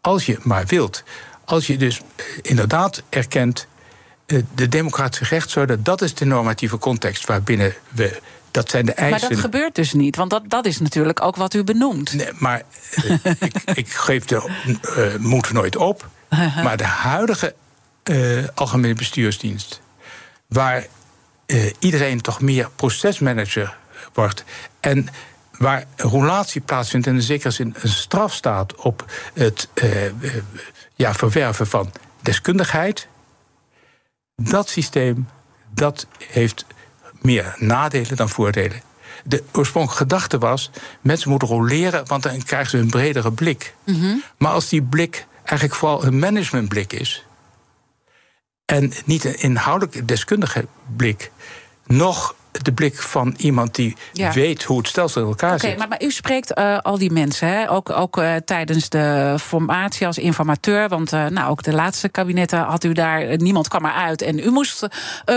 [0.00, 1.02] Als je maar wilt.
[1.44, 3.66] Als je dus eh, inderdaad erkent.
[4.26, 8.20] eh, de democratische rechtsorde, dat is de normatieve context waarbinnen we.
[8.52, 9.20] Dat zijn de eisen.
[9.20, 12.12] Maar dat gebeurt dus niet, want dat, dat is natuurlijk ook wat u benoemt.
[12.12, 14.50] Nee, maar eh, ik, ik geef de
[14.96, 16.08] eh, moed nooit op.
[16.64, 17.54] Maar de huidige
[18.02, 19.80] eh, algemene bestuursdienst,
[20.46, 20.86] waar
[21.78, 23.76] iedereen toch meer procesmanager
[24.12, 24.44] wordt
[24.80, 25.08] en
[25.58, 29.68] waar roulatie plaatsvindt en in zekere zin een straf staat op het
[30.94, 33.08] ja, verwerven van deskundigheid,
[34.36, 35.28] dat systeem
[35.74, 36.64] dat heeft
[37.22, 38.82] meer nadelen dan voordelen.
[39.24, 43.74] De oorspronkelijke gedachte was: mensen moeten roleren, want dan krijgen ze een bredere blik.
[44.36, 47.24] Maar als die blik eigenlijk vooral een managementblik is,
[48.64, 51.30] en niet een inhoudelijk deskundige blik,
[51.86, 54.32] nog de blik van iemand die Ja.
[54.32, 55.78] weet hoe het stelsel in elkaar zit.
[55.78, 57.70] maar, maar u spreekt eh, al die mensen, hè?
[57.70, 60.88] ook, ook eh, tijdens de formatie als informateur.
[60.88, 64.22] Want eh, nou, ook de laatste kabinetten had u daar, niemand kwam eruit.
[64.22, 64.88] En u moest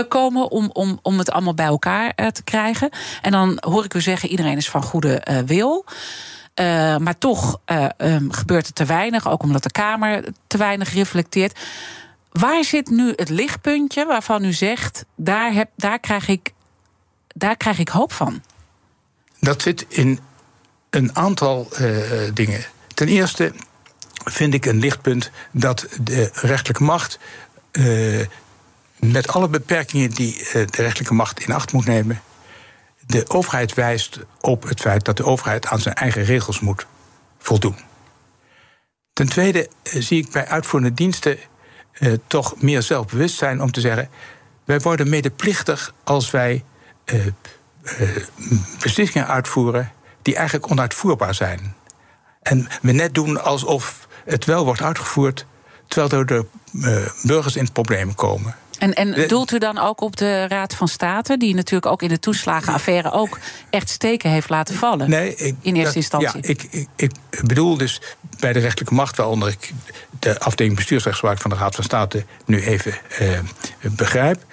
[0.08, 2.90] komen om, om, om het allemaal bij elkaar te krijgen.
[3.22, 5.84] En dan hoor ik u zeggen, iedereen is van goede wil.
[7.00, 11.58] Maar toch eh, ehm, gebeurt er te weinig, ook omdat de Kamer te weinig reflecteert.
[12.32, 16.52] Waar zit nu het lichtpuntje waarvan u zegt, daar, heb, daar, krijg, ik,
[17.38, 18.42] daar krijg ik hoop van?
[19.40, 20.18] Dat zit in
[20.90, 21.90] een aantal eh,
[22.34, 22.64] dingen.
[22.94, 23.52] Ten eerste
[24.24, 27.18] vind ik een lichtpunt dat de rechterlijke macht.
[27.70, 28.20] eh,
[28.96, 32.20] met alle beperkingen die eh, de rechterlijke macht in acht moet nemen.
[33.06, 36.86] de overheid wijst op het feit dat de overheid aan zijn eigen regels moet
[37.38, 37.76] voldoen.
[39.12, 41.38] Ten tweede zie ik bij uitvoerende diensten
[42.26, 44.08] toch meer zelfbewustzijn om te zeggen:
[44.64, 46.64] wij worden medeplichtig als wij
[47.06, 47.20] eh,
[48.82, 49.92] beslissingen uitvoeren
[50.22, 51.74] die eigenlijk onuitvoerbaar zijn.
[52.42, 55.46] En we net doen alsof het wel wordt uitgevoerd,
[55.88, 56.46] terwijl er de
[56.82, 58.56] eh, burgers in het probleem komen.
[58.78, 62.08] En, en doelt u dan ook op de Raad van State, die natuurlijk ook in
[62.08, 63.38] de toeslagenaffaire ook
[63.70, 65.10] echt steken heeft laten vallen?
[65.10, 66.42] Nee, ik, In eerste dat- instantie.
[66.42, 67.12] Ja, ik, ik, ik
[67.46, 68.00] bedoel dus
[68.38, 69.72] bij de rechterlijke macht, waaronder ik
[70.18, 73.38] de afdeling bestuursrechtspraak van de Raad van State nu even eh,
[73.80, 74.44] begrijp,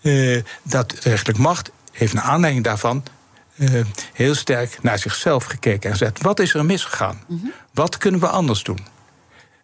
[0.00, 3.02] eh, dat de rechterlijke macht heeft naar aanleiding daarvan
[3.56, 3.68] eh,
[4.12, 7.22] heel sterk naar zichzelf gekeken en gezegd: wat is er misgegaan?
[7.28, 7.46] Mhm.
[7.74, 8.78] Wat kunnen we anders doen?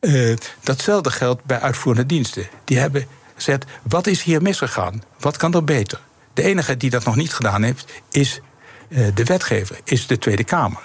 [0.00, 2.48] Eh, datzelfde geldt bij uitvoerende diensten.
[2.64, 5.02] Die hebben gezegd: wat is hier misgegaan?
[5.18, 6.00] Wat kan er beter?
[6.34, 8.40] De enige die dat nog niet gedaan heeft, is
[8.88, 10.80] eh, de wetgever, is de Tweede Kamer.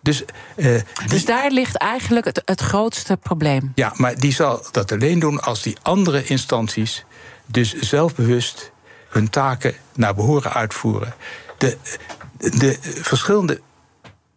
[0.00, 0.22] Dus,
[0.56, 3.72] die- Dus daar ligt eigenlijk het, het grootste probleem.
[3.74, 7.04] ja, maar die zal dat alleen doen als die andere instanties
[7.46, 8.71] dus zelfbewust
[9.12, 11.14] hun taken naar behoren uitvoeren.
[11.58, 11.76] De,
[12.38, 13.60] de verschillende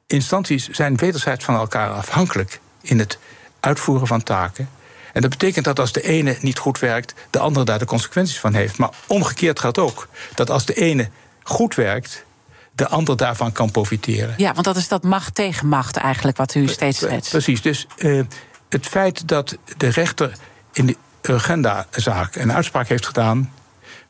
[0.07, 3.17] instanties zijn wederzijds van elkaar afhankelijk in het
[3.59, 4.69] uitvoeren van taken.
[5.13, 8.39] En dat betekent dat als de ene niet goed werkt, de andere daar de consequenties
[8.39, 8.77] van heeft.
[8.77, 11.09] Maar omgekeerd geldt ook dat als de ene
[11.43, 12.25] goed werkt,
[12.71, 14.33] de ander daarvan kan profiteren.
[14.38, 17.29] Ja, want dat is dat macht tegen macht eigenlijk wat u steeds schetst.
[17.29, 18.21] Precies, dus eh,
[18.69, 20.31] het feit dat de rechter
[20.73, 23.51] in de Urgenda-zaak een uitspraak heeft gedaan,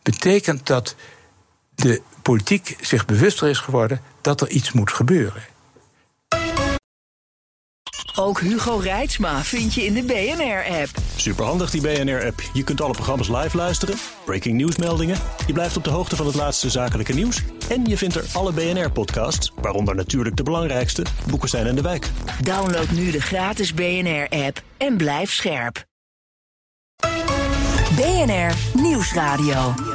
[0.06, 0.96] betekent dat
[1.76, 5.44] de politiek zich bewuster is geworden dat er iets moet gebeuren.
[8.16, 10.90] Ook Hugo Reitsma vind je in de BNR-app.
[11.16, 12.42] Superhandig die BNR-app.
[12.54, 13.96] Je kunt alle programma's live luisteren,
[14.26, 15.18] breaking nieuwsmeldingen.
[15.48, 17.42] Je blijft op de hoogte van het laatste zakelijke nieuws.
[17.70, 22.10] En je vindt er alle BNR-podcasts, waaronder natuurlijk de belangrijkste, Boeken zijn in de wijk.
[22.42, 25.86] Download nu de gratis BNR-app en blijf scherp.
[27.96, 29.95] BNR Nieuwsradio.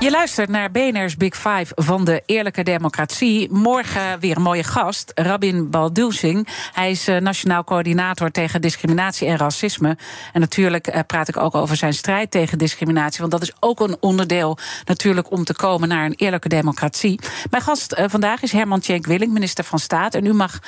[0.00, 3.52] Je luistert naar BNR's Big Five van de Eerlijke Democratie.
[3.52, 6.48] Morgen weer een mooie gast, Rabin Baldusing.
[6.72, 9.96] Hij is eh, Nationaal Coördinator tegen Discriminatie en Racisme.
[10.32, 13.20] En natuurlijk eh, praat ik ook over zijn strijd tegen discriminatie.
[13.20, 17.20] Want dat is ook een onderdeel natuurlijk om te komen naar een eerlijke democratie.
[17.50, 20.14] Mijn gast eh, vandaag is Herman Tjenk Willing, minister van Staat.
[20.14, 20.58] En u mag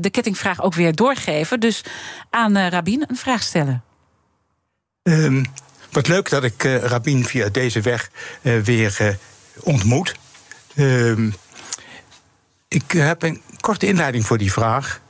[0.00, 1.60] de kettingvraag ook weer doorgeven.
[1.60, 1.84] Dus
[2.30, 3.82] aan Rabin een vraag stellen.
[5.02, 5.44] Um.
[5.90, 8.10] Wat leuk dat ik uh, Rabin via deze weg
[8.42, 9.08] uh, weer uh,
[9.60, 10.14] ontmoet.
[10.74, 11.30] Ehm,
[12.68, 15.00] ik heb een korte inleiding voor die vraag.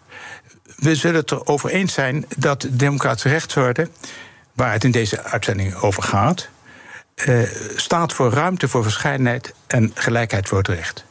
[0.77, 3.91] We zullen het erover eens zijn dat de democratische rechtsorde,
[4.53, 6.49] waar het in deze uitzending over gaat,
[7.77, 11.05] staat voor ruimte voor verscheidenheid en gelijkheid voor het recht.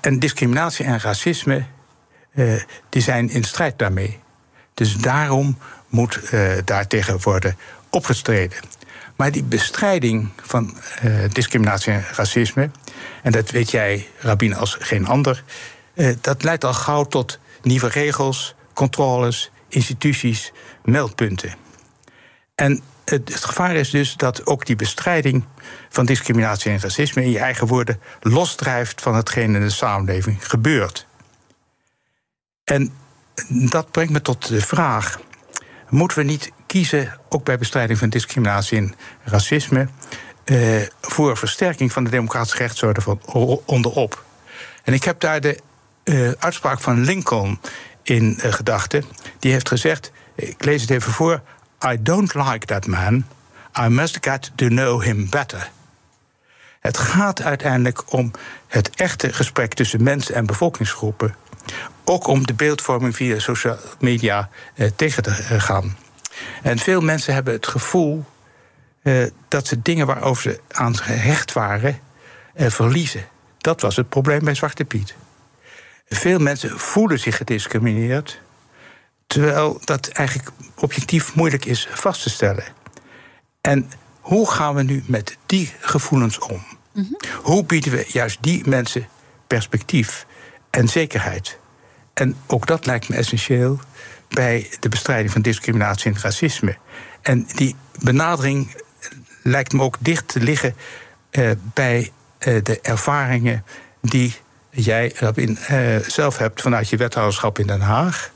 [0.00, 1.64] en discriminatie en racisme
[2.88, 4.20] die zijn in strijd daarmee.
[4.74, 6.20] Dus daarom moet
[6.64, 7.56] daartegen worden
[7.92, 8.58] opgestreden.
[9.16, 12.70] Maar die bestrijding van uh, discriminatie en racisme,
[13.22, 15.44] en dat weet jij, Rabin, als geen ander,
[15.94, 20.52] uh, dat leidt al gauw tot nieuwe regels, controles, instituties,
[20.84, 21.54] meldpunten.
[22.54, 25.44] En het, het, gevaar is dus dat ook die bestrijding
[25.88, 31.06] van discriminatie en racisme in je eigen woorden losdrijft van hetgeen in de samenleving gebeurt.
[32.64, 32.92] En
[33.48, 35.20] dat brengt me tot de vraag:
[35.88, 38.94] moeten we niet kiezen, ook bij bestrijding van discriminatie en
[39.24, 39.88] racisme,
[40.44, 43.20] eh, voor versterking van de democratische rechtsorde van
[43.64, 44.24] onderop.
[44.84, 45.58] En ik heb daar de
[46.04, 47.60] uh, uitspraak van Lincoln
[48.02, 49.04] in uh, gedachten.
[49.38, 51.42] Die heeft gezegd: ik lees het even voor.
[51.86, 53.24] I don't like that man.
[53.80, 55.70] I must get to know him better.
[56.80, 58.30] Het gaat uiteindelijk om
[58.66, 61.34] het echte gesprek tussen mensen en bevolkingsgroepen.
[62.04, 65.96] Ook om de beeldvorming via social media eh, tegen te gaan.
[66.62, 68.24] En veel mensen hebben het gevoel
[69.02, 72.00] uh, dat ze dingen waarover ze aan gehecht waren,
[72.54, 73.24] uh, verliezen.
[73.58, 75.14] Dat was het probleem bij Zwarte Piet.
[76.08, 78.40] Veel mensen voelen zich gediscrimineerd,
[79.26, 82.64] terwijl dat eigenlijk objectief moeilijk is vast te stellen.
[83.60, 83.90] En
[84.20, 86.64] hoe gaan we nu met die gevoelens om?
[86.92, 87.16] Mm -hmm.
[87.42, 89.08] Hoe bieden we juist die mensen
[89.46, 90.26] perspectief
[90.70, 91.58] en zekerheid?
[92.14, 93.80] En ook dat lijkt me essentieel
[94.32, 96.76] bij de bestrijding van discriminatie en racisme.
[97.22, 98.76] En die benadering
[99.42, 100.74] lijkt me ook dicht te liggen
[101.30, 103.64] uh, bij uh, de ervaringen
[104.00, 104.34] die
[104.70, 105.12] jij
[105.70, 108.30] uh, zelf hebt vanuit je wethouderschap in Den Haag.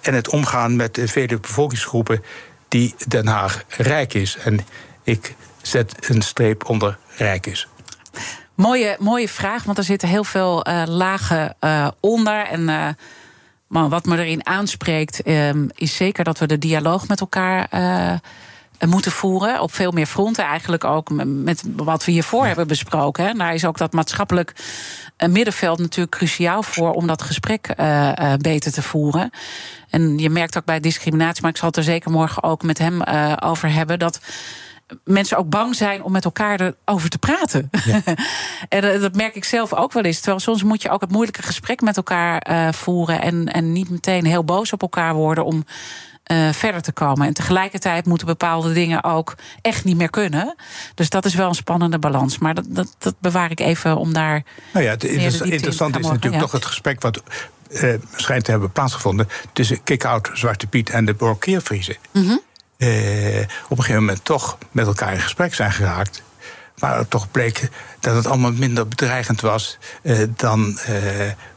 [0.00, 2.24] en het omgaan met vele bevolkingsgroepen
[2.68, 4.36] die Den Haag rijk is.
[4.36, 4.66] En
[5.02, 7.68] ik zet een streep onder rijk is.
[8.54, 11.56] Mooie, mooie vraag, want er zitten heel veel lagen
[12.00, 12.46] onder.
[12.46, 12.96] En
[13.66, 18.12] maar wat me erin aanspreekt, ehm, is zeker dat we de dialoog met elkaar uh,
[18.88, 19.60] moeten voeren.
[19.60, 23.26] Op veel meer fronten, eigenlijk ook met wat we hiervoor hebben besproken.
[23.26, 23.32] Hè.
[23.32, 24.52] Daar is ook dat maatschappelijk
[25.16, 29.30] eh, middenveld natuurlijk cruciaal voor om dat gesprek uh, uh, beter te voeren.
[29.90, 32.78] En je merkt ook bij discriminatie, maar ik zal het er zeker morgen ook met
[32.78, 33.02] hem
[33.42, 34.20] over hebben, dat
[35.04, 37.70] mensen ook bang zijn om met elkaar erover te praten.
[37.84, 38.00] Ja.
[38.68, 40.16] en dat merk ik zelf ook wel eens.
[40.16, 43.20] Terwijl soms moet je ook het moeilijke gesprek met elkaar uh, voeren.
[43.22, 45.64] En, en niet meteen heel boos op elkaar worden om
[46.32, 47.26] uh, verder te komen.
[47.26, 50.54] En tegelijkertijd moeten bepaalde dingen ook echt niet meer kunnen.
[50.94, 52.38] Dus dat is wel een spannende balans.
[52.38, 54.44] Maar dat, dat, dat bewaar ik even om daar.
[54.72, 57.22] Nou ja, het interessante is natuurlijk toch het gesprek wat.
[57.70, 61.96] Uh, schijnt te hebben plaatsgevonden tussen kick-out Zwarte Piet en de blokkeervriezen.
[62.12, 62.55] Mm -hmm eh,
[63.68, 66.22] op een gegeven moment toch met elkaar in gesprek zijn geraakt.
[66.78, 67.68] Maar het toch bleek
[68.00, 70.94] dat het allemaal minder bedreigend was eh, dan eh,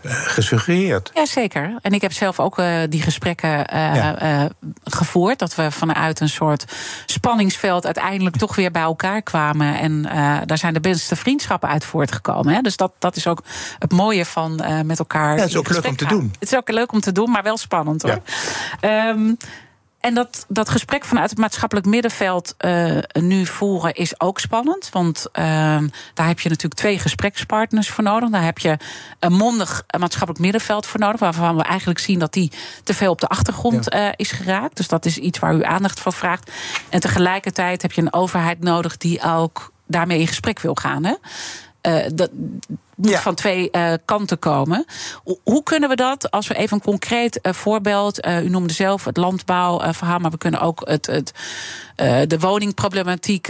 [0.02, 1.12] gesuggereerd.
[1.14, 1.78] Jazeker.
[1.82, 4.50] En ik heb zelf ook uh, die gesprekken ja.
[4.84, 5.40] gevoerd.
[5.40, 6.66] Dat we vanuit een soort
[7.06, 9.80] spanningsveld uiteindelijk toch weer bij elkaar kwamen.
[9.80, 10.02] En
[10.46, 12.54] daar zijn de beste vriendschappen uit voortgekomen.
[12.54, 12.62] Hè.
[12.62, 13.44] Dus dat, dat is ook
[13.80, 15.36] het mooie van met elkaar.
[15.36, 16.34] Ja, het is ook leuk om te doen.
[16.40, 18.22] Het is ook leuk om te doen, maar wel spannend hoor.
[18.82, 19.10] Ja.
[19.10, 19.38] Um,
[20.00, 24.90] en dat, dat gesprek vanuit het maatschappelijk middenveld uh, nu voeren is ook spannend.
[24.90, 25.44] Want uh,
[26.14, 28.30] daar heb je natuurlijk twee gesprekspartners voor nodig.
[28.30, 28.78] Daar heb je
[29.20, 31.20] een mondig maatschappelijk middenveld voor nodig.
[31.20, 32.52] Waarvan we eigenlijk zien dat die
[32.84, 34.08] te veel op de achtergrond ja.
[34.08, 34.78] uh, is geraakt.
[34.78, 36.52] Dus dat is iets waar u aandacht voor vraagt.
[36.90, 41.04] En tegelijkertijd heb je een overheid nodig die ook daarmee in gesprek wil gaan.
[41.04, 41.14] Hè?
[41.82, 42.30] Uh, dat
[43.00, 43.22] moet ja.
[43.22, 44.86] van twee uh, kanten komen.
[45.44, 48.26] Hoe kunnen we dat, als we even een concreet uh, voorbeeld...
[48.26, 50.20] Uh, u noemde zelf het landbouwverhaal...
[50.20, 51.34] maar we kunnen ook het, het,
[52.30, 53.50] de woningproblematiek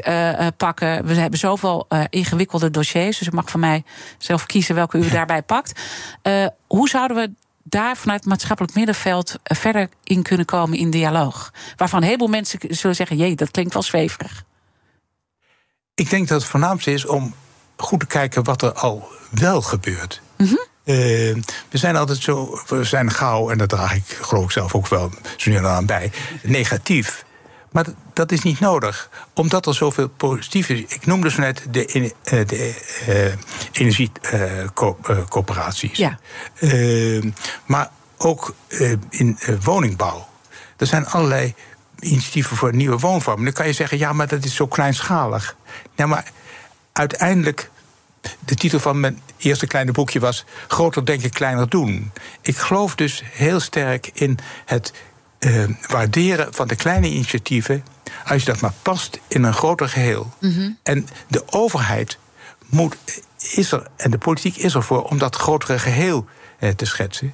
[0.57, 1.05] pakken.
[1.05, 3.17] We hebben zoveel ingewikkelde dossiers...
[3.17, 3.83] dus u mag van mij
[4.17, 5.79] zelf kiezen welke u daarbij pakt.
[6.67, 7.31] hoe zouden we
[7.63, 11.53] daar vanuit het maatschappelijk middenveld verder in kunnen komen in dialoog?
[11.75, 13.17] Waarvan een heleboel mensen zullen zeggen...
[13.17, 14.43] jee, dat klinkt wel zweverig.
[15.95, 17.33] Ik denk dat het voornaamste is om
[17.79, 20.21] goed te kijken wat er al wel gebeurt.
[20.83, 20.95] Eh,
[21.69, 24.87] we zijn altijd zo, we zijn gauw, en dat draag ik geloof ik zelf ook
[24.87, 26.11] wel zo nu en aan bij,
[26.43, 27.25] negatief.
[27.71, 30.79] Maar dat- is niet nodig, omdat er zoveel positief is.
[30.79, 31.85] Ik noemde zo net de,
[32.23, 32.73] eh, de
[33.71, 35.97] energiecoöperaties.
[35.97, 36.19] Ja.
[37.65, 40.27] maar ook eh, in eh, woningbouw.
[40.77, 41.53] Er zijn allerlei
[41.99, 43.43] initiatieven voor nieuwe woonvormen.
[43.43, 45.55] Dan kan je zeggen, ja, maar dat is zo kleinschalig.
[45.95, 46.31] Nou, maar
[46.99, 47.69] uiteindelijk
[48.45, 52.11] de titel van mijn eerste kleine boekje was Groter denken, kleiner doen.
[52.41, 54.93] Ik geloof dus heel sterk in het
[55.39, 57.83] eh, waarderen van de kleine initiatieven.
[58.25, 60.33] als je dat maar past in een groter geheel.
[60.83, 62.17] En de overheid
[62.65, 62.95] moet,
[63.51, 66.25] is er, en de politiek is er voor om dat grotere geheel
[66.59, 67.33] eh, te schetsen.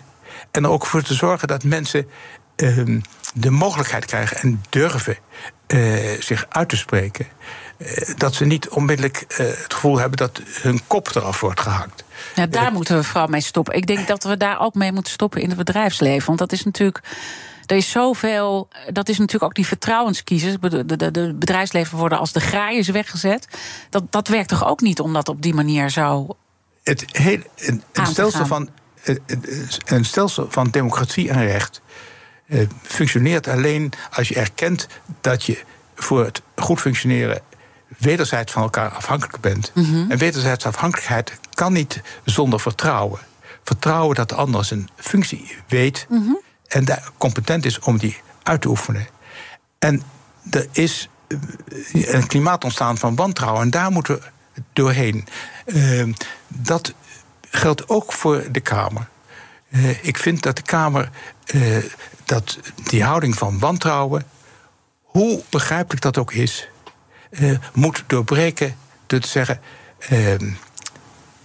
[0.51, 2.09] En er ook voor te zorgen dat mensen
[2.55, 2.99] ehm,
[3.33, 5.17] de mogelijkheid krijgen en durven
[5.67, 7.27] eh, zich uit te spreken.
[7.77, 12.03] Eh, dat ze niet onmiddellijk eh, het gevoel hebben dat hun kop eraf wordt gehakt.
[12.35, 13.75] Ja, daar moeten we vooral mee stoppen.
[13.75, 16.27] Ik denk dat we daar ook mee moeten stoppen in het bedrijfsleven.
[16.27, 16.99] Want dat is natuurlijk.
[17.65, 18.67] Er is zoveel.
[18.91, 20.55] Dat is natuurlijk ook die vertrouwenskiezers.
[20.59, 23.47] De, de, de bedrijfsleven worden als de graaiers weggezet.
[23.89, 26.27] Dat, dat werkt toch ook niet om dat op die manier zo.
[26.83, 28.69] Het een, een, te stelsel van,
[29.85, 31.81] een stelsel van democratie en recht
[32.47, 34.87] eh, functioneert alleen als je erkent
[35.21, 35.59] dat je
[35.95, 37.41] voor het goed functioneren
[37.97, 39.71] wederzijds van elkaar afhankelijk bent.
[40.09, 43.19] En wederzijds afhankelijkheid kan niet zonder vertrouwen.
[43.63, 46.07] Vertrouwen dat de ander zijn functie weet
[46.67, 49.07] en daar competent is om die uit te oefenen.
[49.79, 50.01] En
[50.49, 53.61] er is eh, een klimaat ontstaan van wantrouwen.
[53.61, 55.27] En daar moeten we doorheen.
[55.65, 56.03] Eh,
[56.47, 56.93] dat
[57.49, 59.07] geldt ook voor de Kamer.
[59.69, 61.09] Eh, ik vind dat de Kamer
[61.45, 61.77] eh,
[62.25, 64.25] dat die houding van wantrouwen,
[65.01, 66.67] hoe begrijpelijk dat ook is,
[67.73, 68.75] moet doorbreken
[69.07, 69.59] door te zeggen.
[69.99, 70.19] eh,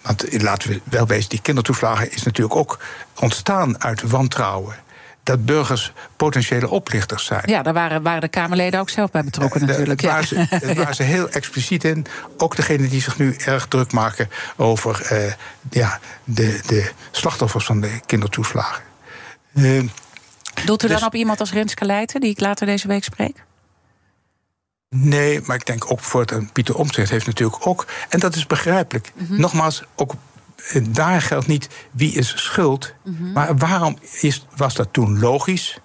[0.03, 2.79] want laten we wel wezen, die kindertoeslagen is natuurlijk ook
[3.21, 4.75] ontstaan uit wantrouwen.
[5.23, 7.43] Dat burgers potentiële oplichters zijn.
[7.45, 10.03] Ja, daar waren, waren de Kamerleden ook zelf bij betrokken, natuurlijk.
[10.03, 10.37] Daar Ja.
[10.37, 12.07] waren, ze, daar waren ze heel expliciet in.
[12.37, 15.33] Ook degene die zich nu erg druk maken over eh,
[15.71, 18.83] ja, de, de slachtoffers van de kindertoeslagen.
[19.55, 19.63] Eh,
[20.65, 23.43] Doet u dan dus- op iemand als Renske Leijten, die ik later deze week spreek?
[24.97, 27.87] Nee, maar ik denk ook voor het Pieter Omtzigt heeft natuurlijk ook.
[28.09, 29.13] En dat is begrijpelijk.
[29.29, 30.15] Nogmaals, ook
[30.73, 32.95] eh, daar geldt niet wie is schuld.
[33.35, 35.79] Maar waarom is, was dat toen logisch?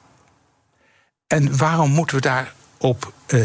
[1.27, 3.41] En waarom moeten we daarop, eh,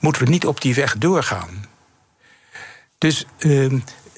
[0.00, 1.66] moeten we niet op die weg doorgaan?
[2.98, 3.72] Dus eh,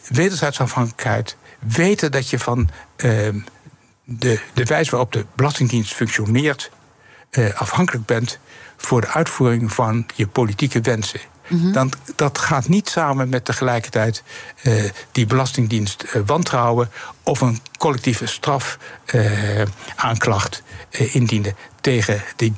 [0.08, 3.10] wederzijds afhankelijkheid, weten dat je van eh,
[4.04, 6.70] de, de wijze waarop de Belastingdienst functioneert
[7.30, 8.38] eh, afhankelijk bent
[8.78, 11.20] voor de uitvoering van je politieke wensen.
[11.72, 14.22] Dan, dat gaat niet samen met tegelijkertijd
[14.62, 16.90] eh, die Belastingdienst eh, wantrouwen
[17.22, 22.52] of een collectieve strafaaklacht eh, indienen tegen die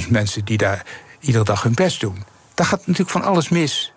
[0.00, 0.84] 30.000 mensen die daar
[1.20, 2.24] iedere dag hun best doen.
[2.54, 3.92] Daar gaat natuurlijk van alles mis.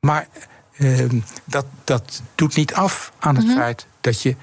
[0.00, 0.28] Maar
[0.76, 1.08] eh,
[1.44, 4.36] dat, dat doet niet af aan het feit dat je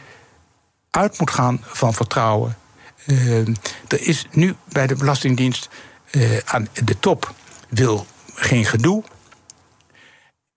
[0.90, 2.58] uit moet gaan van vertrouwen.
[3.06, 3.48] Eh,
[3.88, 5.70] er is nu bij de Belastingdienst
[6.12, 7.34] eh, aan de top
[7.70, 9.04] wil geen gedoe.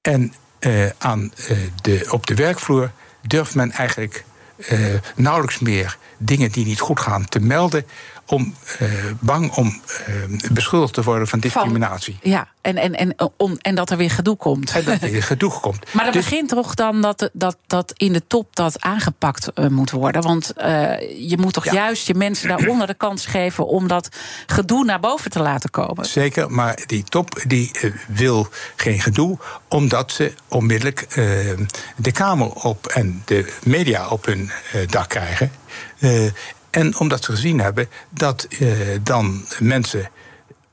[0.00, 2.92] En eh, aan, eh, de, op de werkvloer
[3.22, 4.24] durft men eigenlijk
[5.16, 7.86] nauwelijks meer dingen die niet goed gaan te melden.
[8.33, 8.89] Om, eh,
[9.20, 10.14] bang om eh,
[10.53, 12.18] beschuldigd te worden van discriminatie.
[12.22, 14.70] Ja, en, en, en, om, en dat er weer gedoe komt.
[14.72, 15.95] En dat er weer gedoe komt.
[15.95, 19.66] Maar dat Dus- begint toch dan dat, dat, dat in de top dat aangepakt eh,
[19.66, 20.22] moet worden?
[20.22, 21.72] Want eh, je moet toch Ja.
[21.72, 24.09] juist je mensen daaronder de kans geven om dat
[24.47, 26.05] gedoe naar boven te laten komen?
[26.05, 31.16] Zeker, maar die top die, eh, wil geen gedoe, omdat ze onmiddellijk eh,
[31.97, 35.53] de Kamer op en de media op hun eh, dak krijgen.
[35.99, 36.24] Eh,
[36.73, 38.68] en omdat ze gezien hebben dat eh,
[39.03, 40.11] dan mensen,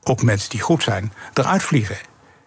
[0.02, 1.96] ook mensen die goed zijn, eruit vliegen.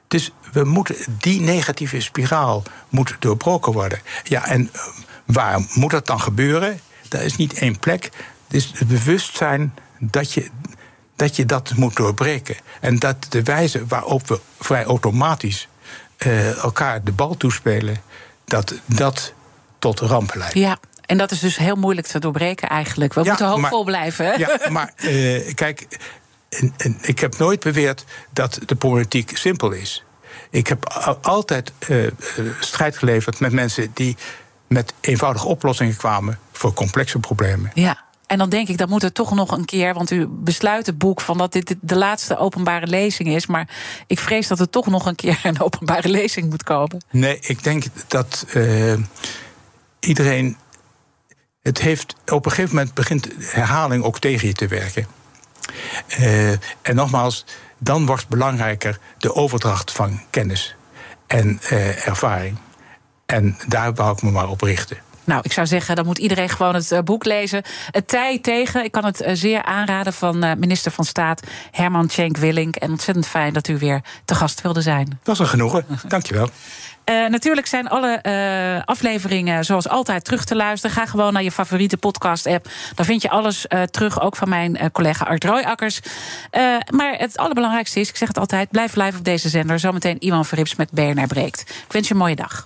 [0.07, 3.99] Dus we moeten, die negatieve spiraal moet doorbroken worden.
[4.23, 4.81] Ja, en eh,
[5.25, 6.79] waar moet dat dan gebeuren?
[7.09, 8.03] Er is niet één plek.
[8.47, 10.49] Het is het bewustzijn dat je
[11.15, 12.55] dat je dat moet doorbreken.
[12.81, 15.67] En dat de wijze waarop we vrij automatisch
[16.17, 18.01] eh, elkaar de bal toespelen,
[18.45, 19.33] dat dat
[19.79, 20.53] tot rampen leidt.
[20.53, 20.77] Ja,
[21.13, 23.13] en dat is dus heel moeilijk te doorbreken eigenlijk.
[23.13, 24.25] We Ja, moeten hoopvol blijven.
[24.25, 24.31] Hè?
[24.33, 25.87] Ja, maar eh, kijk,
[26.49, 30.03] en, en ik heb nooit beweerd dat de politiek simpel is.
[30.49, 32.11] Ik heb al- altijd eh, eh,
[32.59, 34.17] strijd geleverd met mensen die
[34.67, 37.71] met eenvoudige oplossingen kwamen voor complexe problemen.
[37.73, 38.01] Ja.
[38.27, 39.93] En dan denk ik, dat moet er toch nog een keer.
[39.93, 43.45] Want u besluit het boek van dat dit de laatste openbare lezing is.
[43.45, 43.69] Maar
[44.07, 47.03] ik vrees dat er toch nog een keer een openbare lezing moet komen.
[47.11, 48.93] Nee, ik denk dat uh,
[49.99, 50.57] iedereen.
[51.63, 55.07] Het heeft, op een gegeven moment begint herhaling ook tegen je te werken.
[56.19, 56.51] Uh,
[56.81, 57.45] en nogmaals,
[57.77, 60.75] dan wordt belangrijker de overdracht van kennis
[61.27, 62.57] en uh, ervaring.
[63.25, 64.97] En daar wou ik me maar op richten.
[65.23, 67.63] Nou, ik zou zeggen, dan moet iedereen gewoon het uh, boek lezen.
[67.91, 68.83] Het tij tegen.
[68.83, 71.41] Ik kan het zeer aanraden van minister van Staat
[71.71, 72.75] Herman Tjenk Willink.
[72.75, 75.05] En ontzettend fijn dat u weer te gast wilde zijn.
[75.07, 75.85] Dat was een genoegen.
[76.07, 76.49] Dankjewel.
[77.05, 80.95] Uh, natuurlijk zijn alle uh, afleveringen zoals altijd terug te luisteren.
[80.95, 82.67] Ga gewoon naar je favoriete podcast-app.
[82.95, 85.99] Daar vind je alles uh, terug, ook van mijn collega Art Royakkers.
[86.89, 88.69] maar het allerbelangrijkste is, ik zeg het altijd...
[88.69, 89.79] blijf live op deze zender.
[89.79, 91.61] Zometeen Iwan Verrips met BNR Breekt.
[91.61, 92.65] Ik wens je een mooie dag.